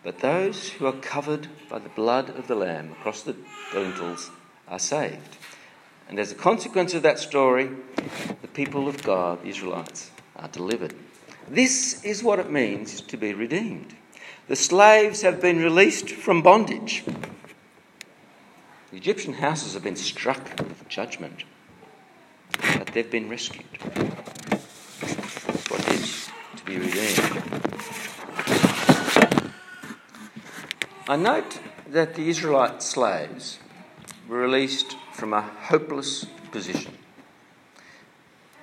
but 0.03 0.19
those 0.19 0.69
who 0.69 0.85
are 0.85 0.93
covered 0.93 1.47
by 1.69 1.79
the 1.79 1.89
blood 1.89 2.29
of 2.29 2.47
the 2.47 2.55
lamb 2.55 2.91
across 2.91 3.23
the 3.23 3.35
lintels 3.73 4.29
are 4.67 4.79
saved. 4.79 5.37
And 6.13 6.19
as 6.19 6.31
a 6.31 6.35
consequence 6.35 6.93
of 6.93 7.01
that 7.01 7.17
story, 7.17 7.71
the 8.43 8.47
people 8.49 8.87
of 8.87 9.01
God, 9.01 9.41
the 9.41 9.47
Israelites, 9.47 10.11
are 10.35 10.47
delivered. 10.47 10.93
This 11.49 12.03
is 12.03 12.21
what 12.21 12.37
it 12.37 12.51
means 12.51 13.01
to 13.01 13.17
be 13.17 13.33
redeemed. 13.33 13.95
The 14.47 14.55
slaves 14.55 15.23
have 15.23 15.41
been 15.41 15.57
released 15.57 16.11
from 16.11 16.43
bondage. 16.43 17.03
The 18.91 18.97
Egyptian 18.97 19.33
houses 19.33 19.73
have 19.73 19.83
been 19.83 19.95
struck 19.95 20.59
with 20.59 20.87
judgment, 20.87 21.45
but 22.77 22.85
they've 22.93 23.09
been 23.09 23.27
rescued. 23.27 23.65
That's 23.81 25.67
what 25.71 25.79
it 25.79 25.93
is 25.93 26.29
to 26.57 26.63
be 26.63 26.77
redeemed. 26.77 27.41
I 31.07 31.15
note 31.15 31.59
that 31.89 32.13
the 32.13 32.29
Israelite 32.29 32.83
slaves 32.83 33.57
were 34.27 34.37
released 34.37 34.95
from 35.13 35.33
a 35.33 35.41
hopeless 35.41 36.25
position. 36.51 36.97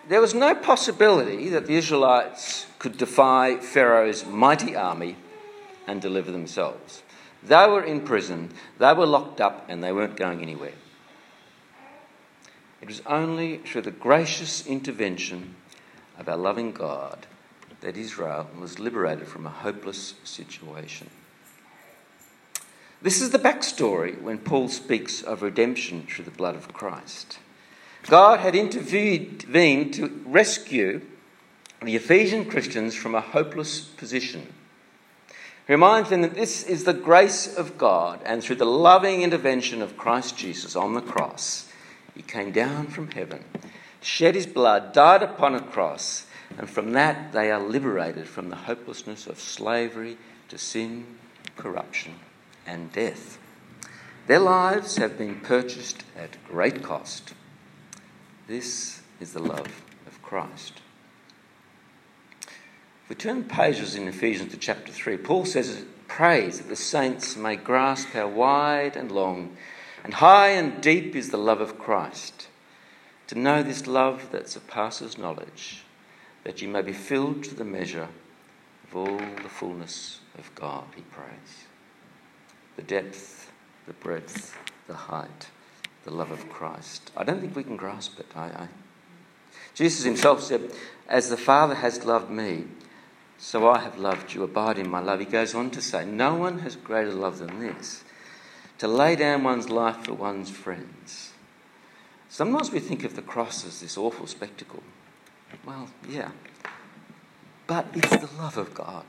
There 0.09 0.21
was 0.21 0.35
no 0.35 0.54
possibility 0.54 1.49
that 1.50 1.66
the 1.66 1.76
Israelites 1.76 2.66
could 2.78 2.99
defy 2.99 3.57
Pharaoh's 3.59 4.26
mighty 4.26 4.75
army 4.75 5.16
and 5.87 6.02
deliver 6.02 6.33
themselves. 6.33 7.02
They 7.42 7.66
were 7.66 7.85
in 7.85 8.00
prison, 8.00 8.52
they 8.78 8.92
were 8.92 9.07
locked 9.07 9.40
up, 9.40 9.66
and 9.69 9.83
they 9.83 9.92
weren't 9.92 10.16
going 10.16 10.42
anywhere. 10.42 10.75
It 12.83 12.88
was 12.88 13.02
only 13.07 13.59
through 13.59 13.83
the 13.83 13.90
gracious 13.90 14.66
intervention 14.66 15.54
of 16.19 16.28
our 16.28 16.37
loving 16.37 16.73
God 16.73 17.26
that 17.80 17.97
Israel 17.97 18.49
was 18.59 18.78
liberated 18.78 19.28
from 19.28 19.47
a 19.47 19.50
hopeless 19.50 20.14
situation. 20.25 21.09
This 23.02 23.23
is 23.23 23.30
the 23.30 23.38
backstory 23.38 24.21
when 24.21 24.38
Paul 24.38 24.69
speaks 24.69 25.23
of 25.23 25.42
redemption 25.42 26.07
through 26.07 26.26
the 26.26 26.30
blood 26.30 26.54
of 26.54 26.73
Christ. 26.73 27.38
God 28.07 28.40
had 28.40 28.54
intervened 28.54 29.95
to 29.95 30.23
rescue 30.26 31.00
the 31.83 31.97
Ephesian 31.97 32.45
Christians 32.45 32.95
from 32.95 33.14
a 33.14 33.21
hopeless 33.21 33.80
position. 33.80 34.52
He 35.66 35.73
reminds 35.73 36.11
them 36.11 36.21
that 36.23 36.35
this 36.35 36.62
is 36.64 36.85
the 36.85 36.92
grace 36.92 37.57
of 37.57 37.78
God, 37.78 38.21
and 38.25 38.42
through 38.42 38.57
the 38.57 38.66
loving 38.66 39.23
intervention 39.23 39.80
of 39.80 39.97
Christ 39.97 40.37
Jesus 40.37 40.76
on 40.76 40.95
the 40.95 41.00
cross, 41.00 41.71
he 42.14 42.23
came 42.23 42.52
down 42.52 42.88
from 42.88 43.11
heaven, 43.12 43.45
shed 44.02 44.35
his 44.35 44.47
blood, 44.47 44.92
died 44.92 45.23
upon 45.23 45.54
a 45.54 45.61
cross, 45.61 46.26
and 46.59 46.69
from 46.69 46.92
that 46.92 47.33
they 47.33 47.50
are 47.50 47.61
liberated 47.61 48.28
from 48.28 48.50
the 48.50 48.57
hopelessness 48.57 49.26
of 49.26 49.40
slavery 49.40 50.19
to 50.49 50.59
sin, 50.59 51.07
corruption, 51.57 52.14
and 52.67 52.93
death. 52.93 53.38
Their 54.26 54.38
lives 54.38 54.97
have 54.97 55.19
been 55.19 55.40
purchased 55.40 56.05
at 56.17 56.43
great 56.47 56.83
cost. 56.83 57.35
This 58.47 59.00
is 59.21 59.33
the 59.33 59.43
love 59.43 59.83
of 60.07 60.23
Christ. 60.23 60.81
If 62.43 63.09
we 63.09 63.17
turn 63.17 63.45
pages 63.45 63.95
in 63.97 64.07
Ephesians 64.07 64.52
to 64.52 64.57
chapter 64.57 64.93
3, 64.93 65.17
Paul 65.17 65.45
says, 65.45 65.85
prays 66.07 66.59
that 66.59 66.69
the 66.69 66.76
saints 66.76 67.37
may 67.37 67.57
grasp 67.57 68.11
how 68.11 68.29
wide 68.29 68.97
and 68.97 69.11
long 69.11 69.57
and 70.05 70.14
high 70.14 70.50
and 70.50 70.81
deep 70.81 71.14
is 71.14 71.31
the 71.31 71.37
love 71.37 71.61
of 71.61 71.79
Christ, 71.79 72.49
to 73.26 73.38
know 73.38 73.62
this 73.62 73.87
love 73.87 74.31
that 74.33 74.49
surpasses 74.49 75.19
knowledge, 75.19 75.85
that 76.45 76.62
you 76.62 76.69
may 76.69 76.83
be 76.83 76.93
filled 76.93 77.45
to 77.45 77.55
the 77.55 77.64
measure 77.64 78.09
of 78.88 78.97
all 78.97 79.19
the 79.19 79.49
fullness 79.49 80.21
of 80.38 80.55
God, 80.55 80.85
he 80.97 81.02
prays 81.02 81.67
the 82.77 82.83
depth, 82.83 83.50
the 83.87 83.93
breadth, 83.95 84.57
the 84.87 84.95
height, 84.95 85.49
the 86.05 86.11
love 86.11 86.31
of 86.31 86.49
Christ. 86.49 87.11
I 87.17 87.25
don't 87.25 87.41
think 87.41 87.57
we 87.57 87.65
can 87.65 87.77
grasp 87.77 88.19
it. 88.19 88.27
I, 88.35 88.47
I... 88.47 88.69
Jesus 89.75 90.05
himself 90.05 90.43
said, 90.43 90.73
As 91.09 91.31
the 91.31 91.37
Father 91.37 91.75
has 91.77 92.05
loved 92.05 92.31
me, 92.31 92.65
so 93.39 93.69
I 93.69 93.81
have 93.81 93.99
loved 93.99 94.35
you. 94.35 94.43
Abide 94.43 94.79
in 94.79 94.91
my 94.91 95.00
love. 95.00 95.21
He 95.21 95.27
goes 95.27 95.55
on 95.55 95.71
to 95.71 95.83
say, 95.83 96.05
No 96.05 96.35
one 96.35 96.61
has 96.61 96.77
greater 96.77 97.12
love 97.12 97.39
than 97.39 97.61
this 97.61 98.05
to 98.81 98.89
lay 98.89 99.15
down 99.15 99.45
one's 99.45 99.69
life 99.69 100.05
for 100.05 100.15
one's 100.15 100.49
friends. 100.49 101.33
Sometimes 102.31 102.71
we 102.71 102.81
think 102.81 103.05
of 103.05 103.15
the 103.15 103.21
cross 103.21 103.67
as 103.67 103.81
this 103.83 103.99
awful 103.99 104.27
spectacle. 104.27 104.83
Well, 105.67 105.91
yeah. 106.09 106.31
But 107.67 107.89
it's 107.93 108.17
the 108.17 108.31
love 108.39 108.57
of 108.57 108.73
God 108.73 109.05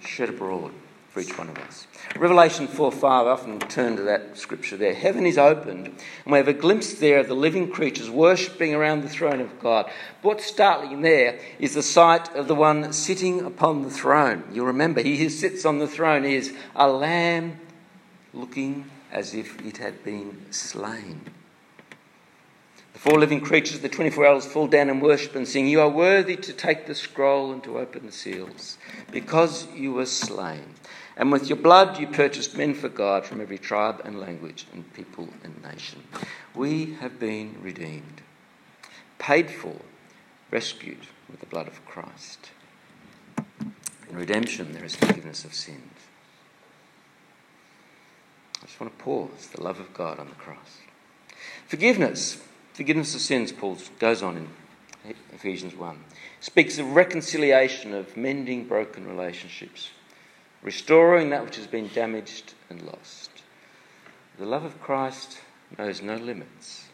shed 0.00 0.30
abroad 0.30 0.72
for 1.12 1.20
each 1.20 1.36
one 1.36 1.50
of 1.50 1.58
us. 1.58 1.86
Revelation 2.16 2.66
4 2.66 2.90
5, 2.90 3.26
I 3.26 3.30
often 3.30 3.58
turn 3.60 3.96
to 3.96 4.02
that 4.02 4.38
scripture 4.38 4.78
there. 4.78 4.94
Heaven 4.94 5.26
is 5.26 5.36
opened, 5.36 5.86
and 5.86 6.32
we 6.32 6.38
have 6.38 6.48
a 6.48 6.54
glimpse 6.54 6.94
there 6.94 7.18
of 7.20 7.28
the 7.28 7.34
living 7.34 7.70
creatures 7.70 8.08
worshipping 8.08 8.74
around 8.74 9.02
the 9.02 9.10
throne 9.10 9.40
of 9.40 9.60
God. 9.60 9.90
But 10.22 10.28
what's 10.28 10.46
startling 10.46 11.02
there 11.02 11.38
is 11.58 11.74
the 11.74 11.82
sight 11.82 12.34
of 12.34 12.48
the 12.48 12.54
one 12.54 12.94
sitting 12.94 13.44
upon 13.44 13.82
the 13.82 13.90
throne. 13.90 14.44
You'll 14.52 14.66
remember, 14.66 15.02
he 15.02 15.18
who 15.18 15.28
sits 15.28 15.66
on 15.66 15.78
the 15.78 15.88
throne 15.88 16.24
is 16.24 16.54
a 16.74 16.88
lamb 16.88 17.60
looking 18.32 18.90
as 19.10 19.34
if 19.34 19.60
it 19.64 19.76
had 19.76 20.02
been 20.02 20.50
slain. 20.50 21.20
The 22.94 22.98
four 22.98 23.18
living 23.18 23.40
creatures, 23.40 23.80
the 23.80 23.88
24 23.88 24.26
elders, 24.26 24.46
fall 24.46 24.66
down 24.66 24.88
and 24.88 25.02
worship 25.02 25.34
and 25.34 25.46
sing, 25.46 25.66
You 25.66 25.82
are 25.82 25.88
worthy 25.88 26.36
to 26.36 26.52
take 26.54 26.86
the 26.86 26.94
scroll 26.94 27.52
and 27.52 27.62
to 27.64 27.78
open 27.78 28.06
the 28.06 28.12
seals, 28.12 28.78
because 29.10 29.66
you 29.74 29.92
were 29.92 30.06
slain. 30.06 30.74
And 31.16 31.30
with 31.30 31.48
your 31.48 31.58
blood 31.58 31.98
you 31.98 32.06
purchased 32.06 32.56
men 32.56 32.74
for 32.74 32.88
God 32.88 33.26
from 33.26 33.40
every 33.40 33.58
tribe 33.58 34.00
and 34.04 34.18
language 34.18 34.66
and 34.72 34.90
people 34.94 35.28
and 35.44 35.62
nation. 35.62 36.02
We 36.54 36.94
have 37.00 37.18
been 37.18 37.56
redeemed, 37.60 38.22
paid 39.18 39.50
for, 39.50 39.76
rescued 40.50 41.06
with 41.30 41.40
the 41.40 41.46
blood 41.46 41.68
of 41.68 41.84
Christ. 41.84 42.50
In 44.08 44.16
redemption, 44.16 44.72
there 44.72 44.84
is 44.84 44.94
forgiveness 44.94 45.44
of 45.44 45.54
sins. 45.54 45.80
I 48.62 48.66
just 48.66 48.80
want 48.80 48.96
to 48.96 49.04
pause 49.04 49.48
the 49.54 49.62
love 49.62 49.80
of 49.80 49.92
God 49.92 50.18
on 50.18 50.28
the 50.28 50.34
cross. 50.34 50.78
Forgiveness, 51.66 52.42
forgiveness 52.74 53.14
of 53.14 53.20
sins, 53.20 53.50
Paul 53.52 53.76
goes 53.98 54.22
on 54.22 54.36
in 55.04 55.14
Ephesians 55.32 55.74
1, 55.74 55.98
speaks 56.40 56.78
of 56.78 56.94
reconciliation, 56.94 57.92
of 57.92 58.16
mending 58.16 58.66
broken 58.66 59.06
relationships 59.06 59.90
restoring 60.62 61.30
that 61.30 61.44
which 61.44 61.56
has 61.56 61.66
been 61.66 61.88
damaged 61.88 62.54
and 62.70 62.82
lost. 62.82 63.30
The 64.38 64.46
love 64.46 64.64
of 64.64 64.80
Christ 64.80 65.38
knows 65.78 66.02
no 66.02 66.16
limits. 66.16 66.84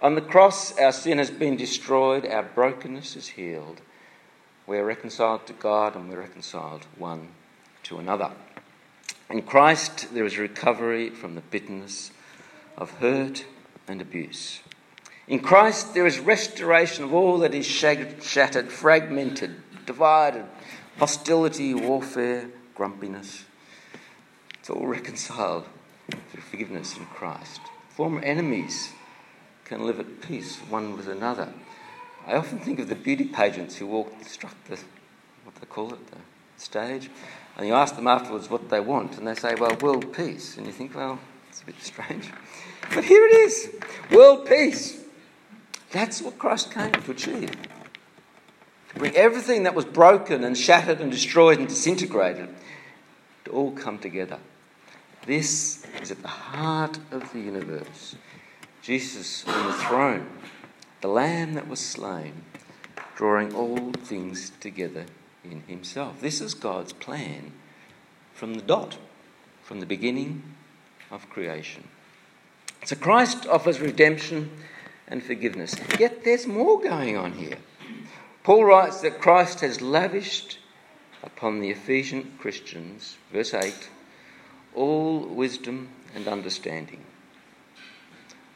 On 0.00 0.14
the 0.14 0.20
cross, 0.20 0.76
our 0.78 0.92
sin 0.92 1.18
has 1.18 1.30
been 1.30 1.56
destroyed, 1.56 2.26
our 2.26 2.42
brokenness 2.42 3.16
is 3.16 3.28
healed. 3.28 3.80
We're 4.66 4.84
reconciled 4.84 5.46
to 5.46 5.52
God 5.52 5.94
and 5.96 6.08
we're 6.08 6.20
reconciled 6.20 6.86
one 6.98 7.28
to 7.84 7.98
another. 7.98 8.32
In 9.30 9.42
Christ, 9.42 10.14
there 10.14 10.24
is 10.24 10.38
recovery 10.38 11.10
from 11.10 11.34
the 11.34 11.40
bitterness 11.40 12.10
of 12.76 12.90
hurt 12.92 13.44
and 13.88 14.00
abuse. 14.00 14.60
In 15.28 15.40
Christ, 15.40 15.94
there 15.94 16.06
is 16.06 16.20
restoration 16.20 17.04
of 17.04 17.12
all 17.12 17.38
that 17.38 17.54
is 17.54 17.66
shattered, 17.66 18.70
fragmented, 18.70 19.56
divided, 19.84 20.44
hostility, 20.98 21.74
warfare, 21.74 22.48
grumpiness. 22.76 23.44
It's 24.58 24.70
all 24.70 24.86
reconciled 24.86 25.66
through 26.30 26.42
forgiveness 26.42 26.96
in 26.96 27.06
Christ. 27.06 27.60
Former 27.90 28.20
enemies 28.20 28.90
can 29.64 29.84
live 29.84 29.98
at 29.98 30.20
peace 30.20 30.58
one 30.68 30.96
with 30.96 31.08
another. 31.08 31.52
I 32.26 32.34
often 32.34 32.58
think 32.58 32.78
of 32.78 32.88
the 32.88 32.94
beauty 32.94 33.24
pageants 33.24 33.76
who 33.76 33.86
walk, 33.86 34.12
struck 34.24 34.54
the, 34.64 34.78
what 35.44 35.54
they 35.56 35.66
call 35.66 35.92
it, 35.92 36.06
the 36.10 36.18
stage, 36.56 37.10
and 37.56 37.66
you 37.66 37.74
ask 37.74 37.96
them 37.96 38.06
afterwards 38.06 38.50
what 38.50 38.68
they 38.68 38.80
want, 38.80 39.16
and 39.16 39.26
they 39.26 39.34
say, 39.34 39.54
well, 39.54 39.76
world 39.80 40.12
peace. 40.12 40.56
And 40.56 40.66
you 40.66 40.72
think, 40.72 40.94
well, 40.94 41.18
it's 41.48 41.62
a 41.62 41.66
bit 41.66 41.80
strange. 41.80 42.30
But 42.94 43.04
here 43.04 43.24
it 43.26 43.32
is 43.32 43.70
world 44.10 44.46
peace. 44.46 45.02
That's 45.90 46.20
what 46.20 46.38
Christ 46.38 46.72
came 46.72 46.92
to 46.92 47.10
achieve. 47.10 47.50
To 47.50 48.98
bring 48.98 49.16
everything 49.16 49.62
that 49.62 49.74
was 49.74 49.84
broken 49.84 50.44
and 50.44 50.56
shattered 50.56 51.00
and 51.00 51.10
destroyed 51.10 51.58
and 51.58 51.68
disintegrated 51.68 52.48
to 53.46 53.52
all 53.52 53.70
come 53.70 53.98
together. 53.98 54.38
This 55.24 55.86
is 56.02 56.10
at 56.10 56.20
the 56.20 56.28
heart 56.28 56.98
of 57.12 57.32
the 57.32 57.40
universe. 57.40 58.16
Jesus 58.82 59.46
on 59.46 59.66
the 59.66 59.72
throne, 59.72 60.26
the 61.00 61.08
Lamb 61.08 61.54
that 61.54 61.68
was 61.68 61.80
slain, 61.80 62.42
drawing 63.14 63.54
all 63.54 63.92
things 63.92 64.50
together 64.60 65.06
in 65.44 65.62
Himself. 65.68 66.20
This 66.20 66.40
is 66.40 66.54
God's 66.54 66.92
plan 66.92 67.52
from 68.34 68.54
the 68.54 68.62
dot, 68.62 68.98
from 69.62 69.80
the 69.80 69.86
beginning 69.86 70.42
of 71.10 71.30
creation. 71.30 71.88
So 72.84 72.96
Christ 72.96 73.46
offers 73.46 73.80
redemption 73.80 74.50
and 75.06 75.22
forgiveness. 75.22 75.76
Yet 75.98 76.24
there's 76.24 76.46
more 76.46 76.80
going 76.80 77.16
on 77.16 77.32
here. 77.32 77.58
Paul 78.42 78.64
writes 78.64 79.00
that 79.02 79.20
Christ 79.20 79.60
has 79.60 79.80
lavished 79.80 80.58
upon 81.22 81.60
the 81.60 81.70
Ephesian 81.70 82.34
Christians, 82.38 83.16
verse 83.32 83.54
8, 83.54 83.88
all 84.74 85.20
wisdom 85.20 85.88
and 86.14 86.28
understanding. 86.28 87.04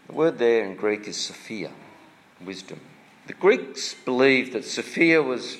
The 0.07 0.13
word 0.13 0.39
there 0.39 0.65
in 0.65 0.77
Greek 0.77 1.07
is 1.07 1.17
Sophia, 1.17 1.71
wisdom. 2.45 2.81
The 3.27 3.35
Greeks 3.35 3.95
believed 3.95 4.53
that 4.53 4.65
Sophia 4.65 5.23
was 5.23 5.57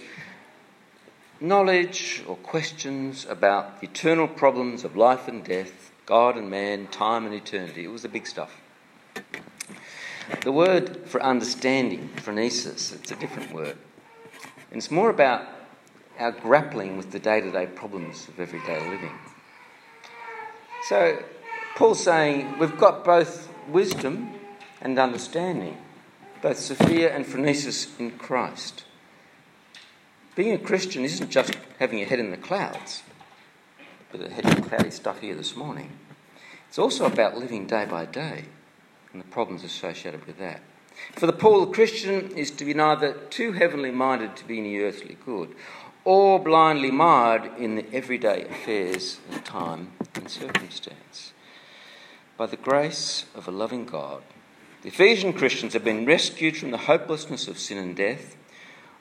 knowledge 1.41 2.23
or 2.27 2.37
questions 2.37 3.25
about 3.27 3.81
the 3.81 3.87
eternal 3.87 4.29
problems 4.29 4.85
of 4.85 4.97
life 4.97 5.29
and 5.29 5.45
death, 5.45 5.91
God 6.05 6.37
and 6.37 6.51
man, 6.51 6.89
time 6.89 7.25
and 7.25 7.35
eternity. 7.35 7.85
It 7.85 7.91
was 7.91 8.03
the 8.03 8.09
big 8.09 8.27
stuff. 8.27 8.61
The 10.43 10.53
word 10.53 11.07
for 11.07 11.23
understanding, 11.23 12.11
phronesis, 12.17 12.95
it's 12.95 13.11
a 13.11 13.17
different 13.17 13.53
word. 13.53 13.77
And 14.71 14.79
it's 14.79 14.91
more 14.91 15.11
about 15.11 15.47
our 16.21 16.33
grappling 16.33 16.97
with 16.97 17.11
the 17.11 17.19
day 17.19 17.41
to 17.41 17.51
day 17.51 17.67
problems 17.67 18.29
of 18.29 18.39
everyday 18.39 18.79
living. 18.91 19.19
So, 20.89 21.23
Paul's 21.77 22.03
saying 22.03 22.59
we've 22.59 22.77
got 22.79 23.05
both 23.05 23.49
wisdom 23.69 24.35
and 24.81 24.99
understanding, 24.99 25.79
both 26.43 26.59
Sophia 26.59 27.15
and 27.15 27.25
Phronesis 27.25 27.99
in 27.99 28.13
Christ. 28.13 28.85
Being 30.35 30.53
a 30.53 30.59
Christian 30.59 31.05
isn't 31.05 31.31
just 31.31 31.57
having 31.79 31.99
your 31.99 32.09
head 32.09 32.19
in 32.19 32.31
the 32.31 32.37
clouds, 32.37 33.03
but 34.13 34.21
a 34.21 34.31
head 34.31 34.47
in 34.47 34.63
cloudy 34.63 34.91
stuff 34.91 35.21
here 35.21 35.35
this 35.35 35.57
morning. 35.57 35.91
It's 36.69 36.79
also 36.79 37.07
about 37.07 37.37
living 37.37 37.67
day 37.67 37.85
by 37.85 38.05
day 38.05 38.45
and 39.13 39.21
the 39.21 39.27
problems 39.27 39.65
associated 39.65 40.27
with 40.27 40.39
that. 40.39 40.61
For 41.17 41.27
the 41.27 41.33
Paul, 41.33 41.67
the 41.67 41.73
Christian 41.73 42.31
is 42.37 42.51
to 42.53 42.65
be 42.65 42.75
neither 42.75 43.13
too 43.31 43.53
heavenly 43.53 43.91
minded 43.91 44.37
to 44.37 44.45
be 44.45 44.59
any 44.59 44.79
earthly 44.79 45.17
good, 45.25 45.55
or 46.05 46.39
blindly 46.39 46.91
mired 46.91 47.51
in 47.59 47.77
the 47.77 47.87
everyday 47.93 48.45
affairs 48.45 49.21
of 49.31 49.45
time 49.45 49.93
and 50.15 50.29
circumstance. 50.29 51.33
By 52.37 52.47
the 52.47 52.57
grace 52.57 53.27
of 53.35 53.47
a 53.47 53.51
loving 53.51 53.85
God, 53.85 54.23
the 54.83 54.89
Ephesian 54.89 55.35
Christians 55.35 55.75
have 55.75 55.85
been 55.85 56.07
rescued 56.07 56.57
from 56.57 56.71
the 56.71 56.79
hopelessness 56.79 57.49
of 57.49 57.59
sin 57.59 57.77
and 57.77 57.95
death, 57.95 58.37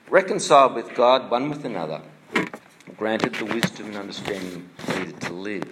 reconciled 0.09 0.75
with 0.75 0.93
God, 0.93 1.31
one 1.31 1.49
with 1.49 1.63
another, 1.63 2.01
granted 2.97 3.35
the 3.35 3.45
wisdom 3.45 3.87
and 3.87 3.95
understanding 3.95 4.69
needed 4.89 5.21
to 5.21 5.31
live 5.31 5.63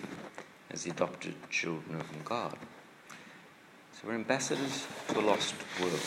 as 0.72 0.84
the 0.84 0.92
adopted 0.92 1.36
children 1.50 2.00
of 2.00 2.26
God. 2.26 2.58
So 3.92 4.08
we're 4.08 4.16
ambassadors 4.16 4.88
to 5.10 5.20
a 5.20 5.22
lost 5.22 5.56
world. 5.82 6.00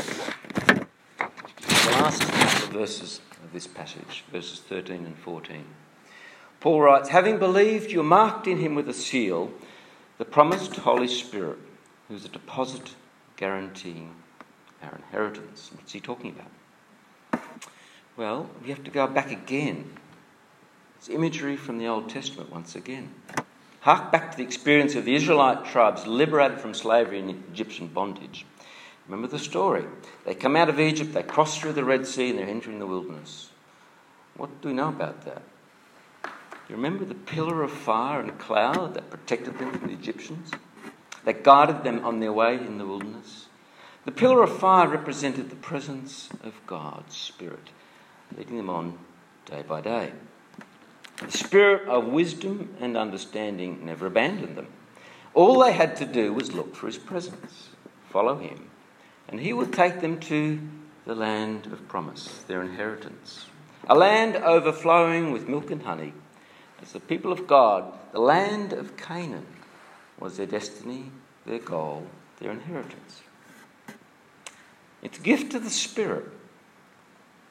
The 1.59 1.90
last 1.90 2.39
verses 2.66 3.20
of 3.44 3.53
this 3.53 3.66
passage, 3.66 4.25
verses 4.31 4.61
13 4.61 5.07
and 5.07 5.16
14. 5.18 5.64
Paul 6.61 6.83
writes, 6.83 7.09
Having 7.09 7.38
believed, 7.38 7.90
you're 7.90 8.05
marked 8.05 8.46
in 8.46 8.59
him 8.59 8.75
with 8.75 8.88
a 8.88 8.94
seal, 8.94 9.51
the 10.18 10.25
promised 10.25 10.77
Holy 10.77 11.09
Spirit, 11.09 11.59
who's 12.09 12.25
a 12.25 12.29
deposit 12.29 12.94
guaranteeing 13.37 14.14
our 14.83 14.94
inheritance. 14.94 15.70
What's 15.75 15.92
he 15.92 16.01
talking 16.01 16.37
about? 16.38 17.42
Well, 18.16 18.51
we 18.62 18.68
have 18.68 18.85
to 18.85 18.90
go 18.90 19.07
back 19.07 19.31
again. 19.31 19.92
It's 20.99 21.09
imagery 21.09 21.57
from 21.57 21.79
the 21.79 21.87
Old 21.87 22.11
Testament 22.11 22.53
once 22.53 22.75
again. 22.75 23.14
Hark 23.81 24.12
back 24.12 24.33
to 24.33 24.37
the 24.37 24.44
experience 24.44 24.94
of 24.94 25.07
the 25.07 25.14
Israelite 25.14 25.64
tribes 25.64 26.07
liberated 26.07 26.61
from 26.61 26.75
slavery 26.75 27.18
and 27.18 27.31
Egyptian 27.51 27.87
bondage. 27.87 28.44
Remember 29.11 29.27
the 29.27 29.40
story. 29.40 29.87
They 30.25 30.37
come 30.37 30.55
out 30.55 30.68
of 30.68 30.79
Egypt, 30.79 31.14
they 31.14 31.25
cross 31.25 31.59
through 31.59 31.73
the 31.73 31.85
Red 31.85 32.07
Sea, 32.07 32.31
and 32.31 32.38
they're 32.38 32.46
entering 32.46 32.79
the 32.79 32.87
wilderness. 32.87 33.51
What 34.37 34.62
do 34.62 34.68
we 34.68 34.75
know 34.75 34.88
about 34.88 35.25
that? 35.25 35.42
You 36.68 36.77
remember 36.77 37.05
the 37.05 37.16
pillar 37.16 37.64
of 37.64 37.73
fire 37.73 38.20
and 38.20 38.38
cloud 38.38 38.94
that 38.94 39.11
protected 39.11 39.59
them 39.59 39.73
from 39.73 39.88
the 39.88 39.94
Egyptians? 39.94 40.53
That 41.25 41.42
guided 41.42 41.83
them 41.83 42.05
on 42.05 42.20
their 42.20 42.33
way 42.33 42.55
in 42.55 42.79
the 42.79 42.87
wilderness? 42.87 43.46
The 44.05 44.12
pillar 44.12 44.44
of 44.44 44.57
fire 44.57 44.87
represented 44.87 45.51
the 45.51 45.57
presence 45.57 46.29
of 46.44 46.64
God's 46.68 47.16
Spirit, 47.16 47.70
leading 48.38 48.59
them 48.59 48.70
on 48.70 48.96
day 49.44 49.64
by 49.66 49.81
day. 49.81 50.12
The 51.16 51.33
Spirit 51.33 51.88
of 51.88 52.07
wisdom 52.07 52.77
and 52.79 52.96
understanding 52.96 53.85
never 53.85 54.07
abandoned 54.07 54.57
them. 54.57 54.68
All 55.35 55.59
they 55.59 55.73
had 55.73 55.96
to 55.96 56.07
do 56.07 56.33
was 56.33 56.53
look 56.53 56.77
for 56.77 56.87
His 56.87 56.96
presence, 56.96 57.70
follow 58.09 58.38
Him, 58.38 58.69
and 59.30 59.40
he 59.40 59.52
will 59.52 59.66
take 59.66 60.00
them 60.00 60.18
to 60.20 60.60
the 61.06 61.14
land 61.14 61.66
of 61.66 61.88
promise, 61.88 62.42
their 62.46 62.62
inheritance. 62.62 63.46
A 63.88 63.94
land 63.94 64.36
overflowing 64.36 65.32
with 65.32 65.48
milk 65.48 65.70
and 65.70 65.82
honey, 65.82 66.12
as 66.82 66.92
the 66.92 67.00
people 67.00 67.32
of 67.32 67.46
God, 67.46 67.92
the 68.12 68.20
land 68.20 68.72
of 68.72 68.96
Canaan 68.96 69.46
was 70.18 70.36
their 70.36 70.46
destiny, 70.46 71.10
their 71.46 71.58
goal, 71.58 72.06
their 72.38 72.50
inheritance. 72.50 73.22
It's 75.02 75.18
a 75.18 75.22
gift 75.22 75.54
of 75.54 75.64
the 75.64 75.70
Spirit, 75.70 76.26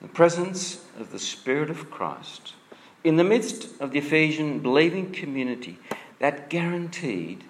the 0.01 0.07
presence 0.07 0.85
of 0.99 1.11
the 1.11 1.19
Spirit 1.19 1.69
of 1.69 1.89
Christ 1.89 2.53
in 3.03 3.15
the 3.15 3.23
midst 3.23 3.79
of 3.79 3.91
the 3.91 3.99
Ephesian 3.99 4.59
believing 4.59 5.11
community 5.11 5.79
that 6.19 6.49
guaranteed 6.49 7.43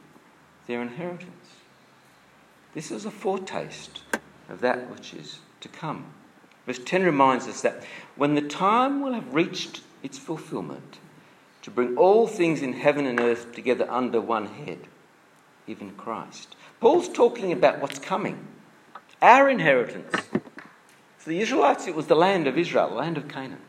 their 0.67 0.81
inheritance. 0.81 1.29
This 2.73 2.91
is 2.91 3.05
a 3.05 3.11
foretaste 3.11 4.03
of 4.49 4.61
that 4.61 4.89
which 4.91 5.13
is 5.13 5.39
to 5.61 5.67
come. 5.67 6.05
Verse 6.65 6.79
10 6.83 7.03
reminds 7.03 7.47
us 7.47 7.61
that 7.61 7.83
when 8.15 8.35
the 8.35 8.41
time 8.41 9.01
will 9.01 9.13
have 9.13 9.33
reached 9.33 9.81
its 10.03 10.17
fulfillment, 10.17 10.99
to 11.61 11.71
bring 11.71 11.97
all 11.97 12.27
things 12.27 12.61
in 12.61 12.73
heaven 12.73 13.05
and 13.05 13.19
earth 13.19 13.53
together 13.53 13.89
under 13.89 14.21
one 14.21 14.47
head, 14.47 14.79
even 15.67 15.91
Christ. 15.91 16.55
Paul's 16.79 17.09
talking 17.09 17.51
about 17.51 17.79
what's 17.79 17.99
coming, 17.99 18.47
our 19.21 19.49
inheritance. 19.49 20.15
For 21.17 21.29
the 21.29 21.41
Israelites, 21.41 21.87
it 21.87 21.95
was 21.95 22.07
the 22.07 22.15
land 22.15 22.47
of 22.47 22.57
Israel, 22.57 22.89
the 22.89 22.95
land 22.95 23.17
of 23.17 23.27
Canaan. 23.27 23.61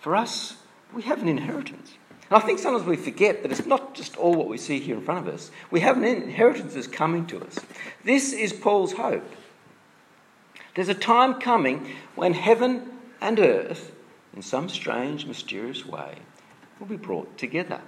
For 0.00 0.16
us, 0.16 0.56
we 0.92 1.02
have 1.02 1.20
an 1.20 1.28
inheritance. 1.28 1.92
And 2.30 2.42
I 2.42 2.44
think 2.44 2.58
sometimes 2.58 2.86
we 2.86 2.96
forget 2.96 3.42
that 3.42 3.52
it's 3.52 3.66
not 3.66 3.94
just 3.94 4.16
all 4.16 4.34
what 4.34 4.48
we 4.48 4.58
see 4.58 4.80
here 4.80 4.96
in 4.96 5.02
front 5.02 5.28
of 5.28 5.32
us. 5.32 5.50
We 5.70 5.80
have 5.80 5.96
an 5.96 6.04
inheritance 6.04 6.74
that's 6.74 6.86
coming 6.86 7.26
to 7.26 7.40
us. 7.44 7.58
This 8.04 8.32
is 8.32 8.52
Paul's 8.52 8.94
hope. 8.94 9.30
There's 10.76 10.88
a 10.90 10.94
time 10.94 11.40
coming 11.40 11.90
when 12.14 12.34
heaven 12.34 12.90
and 13.20 13.40
earth, 13.40 13.92
in 14.34 14.42
some 14.42 14.68
strange, 14.68 15.24
mysterious 15.24 15.86
way, 15.86 16.18
will 16.78 16.86
be 16.86 16.96
brought 16.96 17.38
together. 17.38 17.80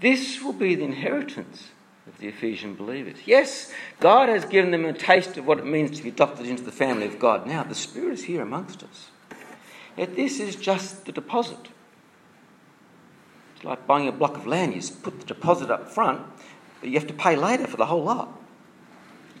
This 0.00 0.42
will 0.42 0.54
be 0.54 0.74
the 0.74 0.84
inheritance 0.84 1.68
of 2.06 2.16
the 2.18 2.28
Ephesian 2.28 2.74
believers. 2.74 3.18
Yes, 3.26 3.70
God 4.00 4.30
has 4.30 4.46
given 4.46 4.70
them 4.70 4.86
a 4.86 4.94
taste 4.94 5.36
of 5.36 5.46
what 5.46 5.58
it 5.58 5.66
means 5.66 5.98
to 5.98 6.02
be 6.02 6.08
adopted 6.08 6.46
into 6.46 6.62
the 6.62 6.72
family 6.72 7.06
of 7.06 7.18
God. 7.18 7.46
Now, 7.46 7.62
the 7.62 7.74
Spirit 7.74 8.14
is 8.14 8.24
here 8.24 8.40
amongst 8.40 8.82
us. 8.82 9.08
Yet 9.94 10.16
this 10.16 10.40
is 10.40 10.56
just 10.56 11.04
the 11.04 11.12
deposit. 11.12 11.68
It's 13.54 13.64
like 13.64 13.86
buying 13.86 14.08
a 14.08 14.12
block 14.12 14.36
of 14.36 14.46
land. 14.46 14.74
You 14.74 14.80
put 15.02 15.20
the 15.20 15.26
deposit 15.26 15.70
up 15.70 15.90
front, 15.90 16.22
but 16.80 16.88
you 16.88 16.98
have 16.98 17.08
to 17.08 17.14
pay 17.14 17.36
later 17.36 17.66
for 17.66 17.76
the 17.76 17.86
whole 17.86 18.04
lot. 18.04 18.27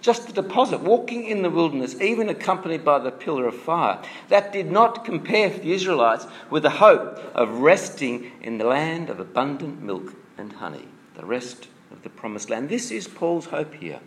Just 0.08 0.26
the 0.26 0.32
deposit, 0.32 0.80
walking 0.80 1.26
in 1.26 1.42
the 1.42 1.50
wilderness, 1.50 2.00
even 2.00 2.30
accompanied 2.30 2.82
by 2.82 2.98
the 2.98 3.10
pillar 3.10 3.46
of 3.46 3.54
fire. 3.54 4.00
That 4.30 4.54
did 4.54 4.70
not 4.70 5.04
compare 5.04 5.50
for 5.50 5.58
the 5.58 5.74
Israelites 5.74 6.26
with 6.48 6.62
the 6.62 6.70
hope 6.70 7.18
of 7.34 7.58
resting 7.58 8.32
in 8.40 8.56
the 8.56 8.64
land 8.64 9.10
of 9.10 9.20
abundant 9.20 9.82
milk 9.82 10.14
and 10.38 10.54
honey, 10.54 10.88
the 11.14 11.26
rest 11.26 11.68
of 11.90 12.04
the 12.04 12.08
promised 12.08 12.48
land. 12.48 12.70
This 12.70 12.90
is 12.90 13.06
Paul's 13.06 13.44
hope 13.44 13.74
here. 13.74 14.00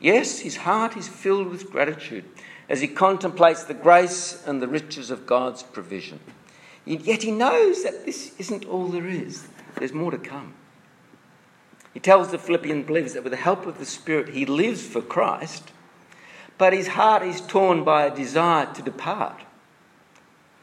Yes, 0.00 0.40
his 0.40 0.56
heart 0.56 0.96
is 0.96 1.06
filled 1.06 1.46
with 1.46 1.70
gratitude 1.70 2.24
as 2.68 2.80
he 2.80 2.88
contemplates 2.88 3.62
the 3.62 3.74
grace 3.74 4.42
and 4.44 4.60
the 4.60 4.66
riches 4.66 5.08
of 5.08 5.24
God's 5.24 5.62
provision. 5.62 6.18
Yet 6.84 7.22
he 7.22 7.30
knows 7.30 7.84
that 7.84 8.06
this 8.06 8.34
isn't 8.40 8.64
all 8.64 8.88
there 8.88 9.06
is, 9.06 9.46
there's 9.76 9.92
more 9.92 10.10
to 10.10 10.18
come. 10.18 10.54
He 11.96 12.00
tells 12.00 12.30
the 12.30 12.36
Philippian 12.36 12.82
believers 12.82 13.14
that 13.14 13.24
with 13.24 13.30
the 13.30 13.38
help 13.38 13.64
of 13.64 13.78
the 13.78 13.86
Spirit, 13.86 14.28
he 14.28 14.44
lives 14.44 14.86
for 14.86 15.00
Christ, 15.00 15.72
but 16.58 16.74
his 16.74 16.88
heart 16.88 17.22
is 17.22 17.40
torn 17.40 17.84
by 17.84 18.04
a 18.04 18.14
desire 18.14 18.70
to 18.74 18.82
depart 18.82 19.44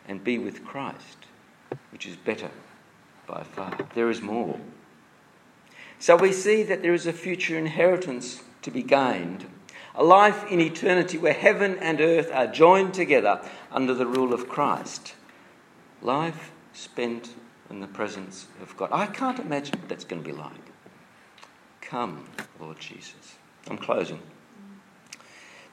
and 0.07 0.23
be 0.23 0.37
with 0.37 0.63
Christ, 0.63 1.25
which 1.91 2.05
is 2.05 2.17
better 2.17 2.51
by 3.25 3.41
far. 3.41 3.75
There 3.95 4.11
is 4.11 4.21
more. 4.21 4.59
So 5.97 6.15
we 6.15 6.31
see 6.33 6.61
that 6.61 6.83
there 6.83 6.93
is 6.93 7.07
a 7.07 7.11
future 7.11 7.57
inheritance 7.57 8.43
to 8.61 8.69
be 8.69 8.83
gained, 8.83 9.47
a 9.95 10.03
life 10.03 10.45
in 10.51 10.59
eternity 10.59 11.17
where 11.17 11.33
heaven 11.33 11.79
and 11.79 11.99
earth 11.99 12.29
are 12.31 12.45
joined 12.45 12.93
together 12.93 13.41
under 13.71 13.95
the 13.95 14.05
rule 14.05 14.35
of 14.35 14.47
Christ. 14.47 15.15
Life 15.99 16.51
spent 16.73 17.33
in 17.71 17.79
the 17.79 17.87
presence 17.87 18.45
of 18.61 18.77
God. 18.77 18.89
I 18.91 19.07
can't 19.07 19.39
imagine 19.39 19.79
what 19.79 19.89
that's 19.89 20.05
going 20.05 20.21
to 20.21 20.29
be 20.29 20.37
like. 20.37 20.62
Come, 21.93 22.25
Lord 22.59 22.79
Jesus. 22.79 23.35
I'm 23.69 23.77
closing. 23.77 24.19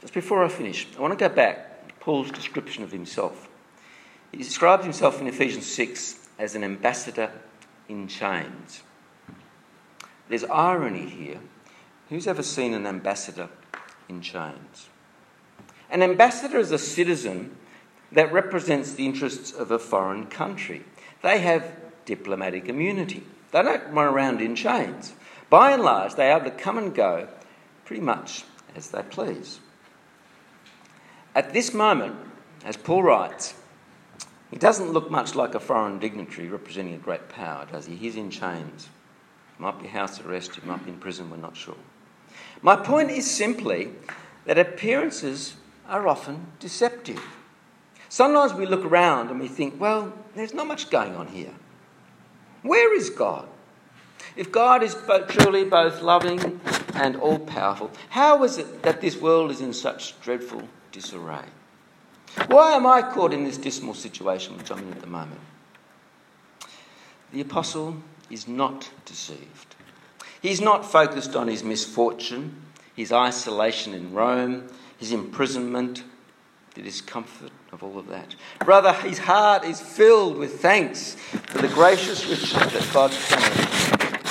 Just 0.02 0.12
before 0.12 0.44
I 0.44 0.48
finish, 0.48 0.86
I 0.94 1.00
want 1.00 1.18
to 1.18 1.28
go 1.28 1.34
back 1.34 1.88
to 1.88 1.94
Paul's 1.94 2.30
description 2.30 2.84
of 2.84 2.92
himself. 2.92 3.48
He 4.30 4.36
describes 4.36 4.84
himself 4.84 5.18
in 5.18 5.28
Ephesians 5.28 5.64
6 5.64 6.28
as 6.38 6.54
an 6.54 6.62
ambassador 6.62 7.32
in 7.88 8.06
chains. 8.06 8.82
There's 10.28 10.44
irony 10.44 11.08
here. 11.08 11.40
Who's 12.10 12.26
ever 12.26 12.42
seen 12.42 12.74
an 12.74 12.86
ambassador 12.86 13.48
in 14.06 14.20
chains? 14.20 14.90
An 15.88 16.02
ambassador 16.02 16.58
is 16.58 16.70
a 16.70 16.78
citizen 16.78 17.56
that 18.12 18.30
represents 18.30 18.92
the 18.92 19.06
interests 19.06 19.52
of 19.52 19.70
a 19.70 19.78
foreign 19.78 20.26
country. 20.26 20.84
They 21.22 21.38
have 21.38 21.74
diplomatic 22.04 22.68
immunity. 22.68 23.22
They 23.52 23.62
don't 23.62 23.94
run 23.94 24.12
around 24.12 24.42
in 24.42 24.54
chains. 24.54 25.14
By 25.50 25.72
and 25.72 25.82
large, 25.82 26.14
they 26.14 26.30
are 26.30 26.40
able 26.40 26.50
to 26.50 26.56
come 26.56 26.78
and 26.78 26.94
go 26.94 27.28
pretty 27.84 28.02
much 28.02 28.44
as 28.76 28.90
they 28.90 29.02
please. 29.02 29.58
At 31.34 31.52
this 31.52 31.74
moment, 31.74 32.16
as 32.64 32.76
Paul 32.76 33.02
writes, 33.02 33.54
he 34.50 34.56
doesn't 34.56 34.92
look 34.92 35.10
much 35.10 35.34
like 35.34 35.54
a 35.54 35.60
foreign 35.60 35.98
dignitary 35.98 36.48
representing 36.48 36.94
a 36.94 36.98
great 36.98 37.28
power, 37.28 37.66
does 37.70 37.86
he? 37.86 37.96
He's 37.96 38.16
in 38.16 38.30
chains. 38.30 38.88
Might 39.58 39.80
be 39.80 39.88
house 39.88 40.20
arrest, 40.20 40.54
he 40.54 40.66
might 40.66 40.84
be 40.84 40.92
in 40.92 40.98
prison, 40.98 41.30
we're 41.30 41.36
not 41.36 41.56
sure. 41.56 41.76
My 42.62 42.76
point 42.76 43.10
is 43.10 43.30
simply 43.30 43.90
that 44.46 44.58
appearances 44.58 45.54
are 45.88 46.08
often 46.08 46.46
deceptive. 46.58 47.22
Sometimes 48.08 48.54
we 48.54 48.66
look 48.66 48.84
around 48.84 49.30
and 49.30 49.38
we 49.38 49.48
think, 49.48 49.80
well, 49.80 50.12
there's 50.34 50.54
not 50.54 50.66
much 50.66 50.90
going 50.90 51.14
on 51.14 51.28
here. 51.28 51.54
Where 52.62 52.96
is 52.96 53.10
God? 53.10 53.48
If 54.36 54.52
God 54.52 54.82
is 54.82 54.96
truly 55.28 55.64
both 55.64 56.02
loving 56.02 56.60
and 56.94 57.16
all 57.16 57.38
powerful, 57.38 57.90
how 58.10 58.42
is 58.44 58.58
it 58.58 58.82
that 58.82 59.00
this 59.00 59.16
world 59.16 59.50
is 59.50 59.60
in 59.60 59.72
such 59.72 60.20
dreadful 60.20 60.62
disarray? 60.92 61.44
Why 62.46 62.74
am 62.74 62.86
I 62.86 63.02
caught 63.02 63.32
in 63.32 63.44
this 63.44 63.58
dismal 63.58 63.94
situation 63.94 64.56
which 64.56 64.70
I'm 64.70 64.78
in 64.78 64.92
at 64.92 65.00
the 65.00 65.06
moment? 65.06 65.40
The 67.32 67.40
apostle 67.40 67.96
is 68.30 68.46
not 68.46 68.90
deceived. 69.04 69.74
He's 70.40 70.60
not 70.60 70.90
focused 70.90 71.36
on 71.36 71.48
his 71.48 71.62
misfortune, 71.62 72.62
his 72.94 73.12
isolation 73.12 73.94
in 73.94 74.12
Rome, 74.12 74.68
his 74.98 75.12
imprisonment, 75.12 76.02
the 76.74 76.82
discomfort 76.82 77.52
of 77.72 77.82
all 77.82 77.98
of 77.98 78.08
that. 78.08 78.34
Rather, 78.64 78.92
his 78.92 79.18
heart 79.18 79.64
is 79.64 79.80
filled 79.80 80.36
with 80.36 80.60
thanks 80.60 81.14
for 81.14 81.58
the 81.58 81.68
gracious 81.68 82.26
riches 82.26 82.52
that 82.52 82.90
God 82.92 83.10
promised 83.10 83.69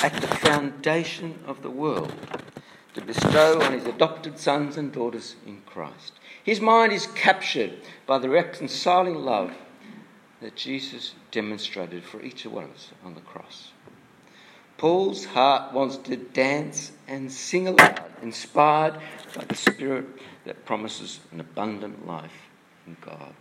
at 0.02 0.14
the 0.20 0.26
foundation 0.26 1.38
of 1.46 1.62
the 1.62 1.70
world 1.70 2.14
to 2.94 3.00
bestow 3.02 3.60
on 3.60 3.72
his 3.72 3.86
adopted 3.86 4.38
sons 4.38 4.76
and 4.76 4.92
daughters 4.92 5.36
in 5.46 5.60
Christ. 5.66 6.14
His 6.42 6.60
mind 6.60 6.92
is 6.92 7.06
captured 7.08 7.72
by 8.06 8.18
the 8.18 8.28
reconciling 8.28 9.16
love 9.16 9.52
that 10.40 10.56
Jesus 10.56 11.14
demonstrated 11.30 12.02
for 12.02 12.22
each 12.22 12.46
of 12.46 12.56
us 12.56 12.92
on 13.04 13.14
the 13.14 13.20
cross. 13.20 13.72
Paul's 14.78 15.26
heart 15.26 15.74
wants 15.74 15.98
to 15.98 16.16
dance 16.16 16.92
and 17.06 17.30
sing 17.30 17.68
aloud, 17.68 18.02
inspired 18.22 18.98
by 19.36 19.44
the 19.44 19.54
Spirit 19.54 20.06
that 20.46 20.64
promises 20.64 21.20
an 21.32 21.40
abundant 21.40 22.06
life 22.06 22.48
in 22.86 22.96
God. 23.02 23.34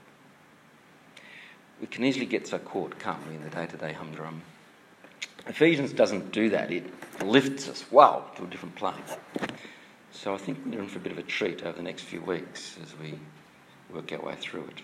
We 1.80 1.88
can 1.88 2.04
easily 2.04 2.26
get 2.26 2.48
so 2.48 2.60
caught, 2.60 3.00
can't 3.00 3.26
we, 3.30 3.36
in 3.36 3.43
the 3.43 3.50
day 3.50 3.67
to 3.67 3.78
day 3.78 3.93
humdrum. 3.93 4.41
Ephesians 5.50 5.92
doesn't 5.94 6.32
do 6.32 6.52
that, 6.52 6.72
it 6.72 6.86
lifts 7.24 7.68
us, 7.68 7.84
wow, 7.92 8.24
to 8.36 8.44
a 8.44 8.48
different 8.48 8.76
plane. 8.76 8.94
So 10.12 10.34
I 10.34 10.38
think 10.38 10.60
we're 10.64 10.80
in 10.80 10.88
for 10.88 11.00
a 11.00 11.02
bit 11.02 11.12
of 11.12 11.18
a 11.18 11.24
treat 11.24 11.64
over 11.64 11.76
the 11.76 11.84
next 11.84 12.04
few 12.04 12.22
weeks 12.22 12.78
as 12.84 12.98
we 13.00 13.18
work 13.92 14.12
our 14.14 14.22
way 14.22 14.36
through 14.40 14.66
it. 14.66 14.84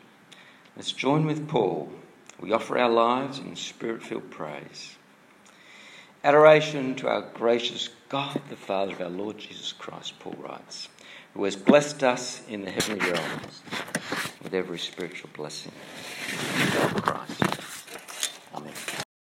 Let's 0.75 0.91
join 0.91 1.25
with 1.25 1.47
Paul. 1.47 1.91
We 2.39 2.51
offer 2.51 2.79
our 2.79 2.89
lives 2.89 3.37
in 3.37 3.55
spirit 3.55 4.01
filled 4.01 4.31
praise. 4.31 4.95
Adoration 6.23 6.95
to 6.95 7.09
our 7.09 7.21
gracious 7.21 7.89
God, 8.09 8.41
the 8.49 8.55
Father 8.55 8.93
of 8.93 9.01
our 9.01 9.09
Lord 9.09 9.37
Jesus 9.37 9.71
Christ, 9.71 10.19
Paul 10.19 10.35
writes, 10.39 10.89
who 11.35 11.43
has 11.43 11.55
blessed 11.55 12.03
us 12.03 12.41
in 12.49 12.65
the 12.65 12.71
heavenly 12.71 13.11
realms 13.11 13.61
with 14.41 14.55
every 14.55 14.79
spiritual 14.79 15.29
blessing. 15.35 15.71
Christ. 17.01 17.35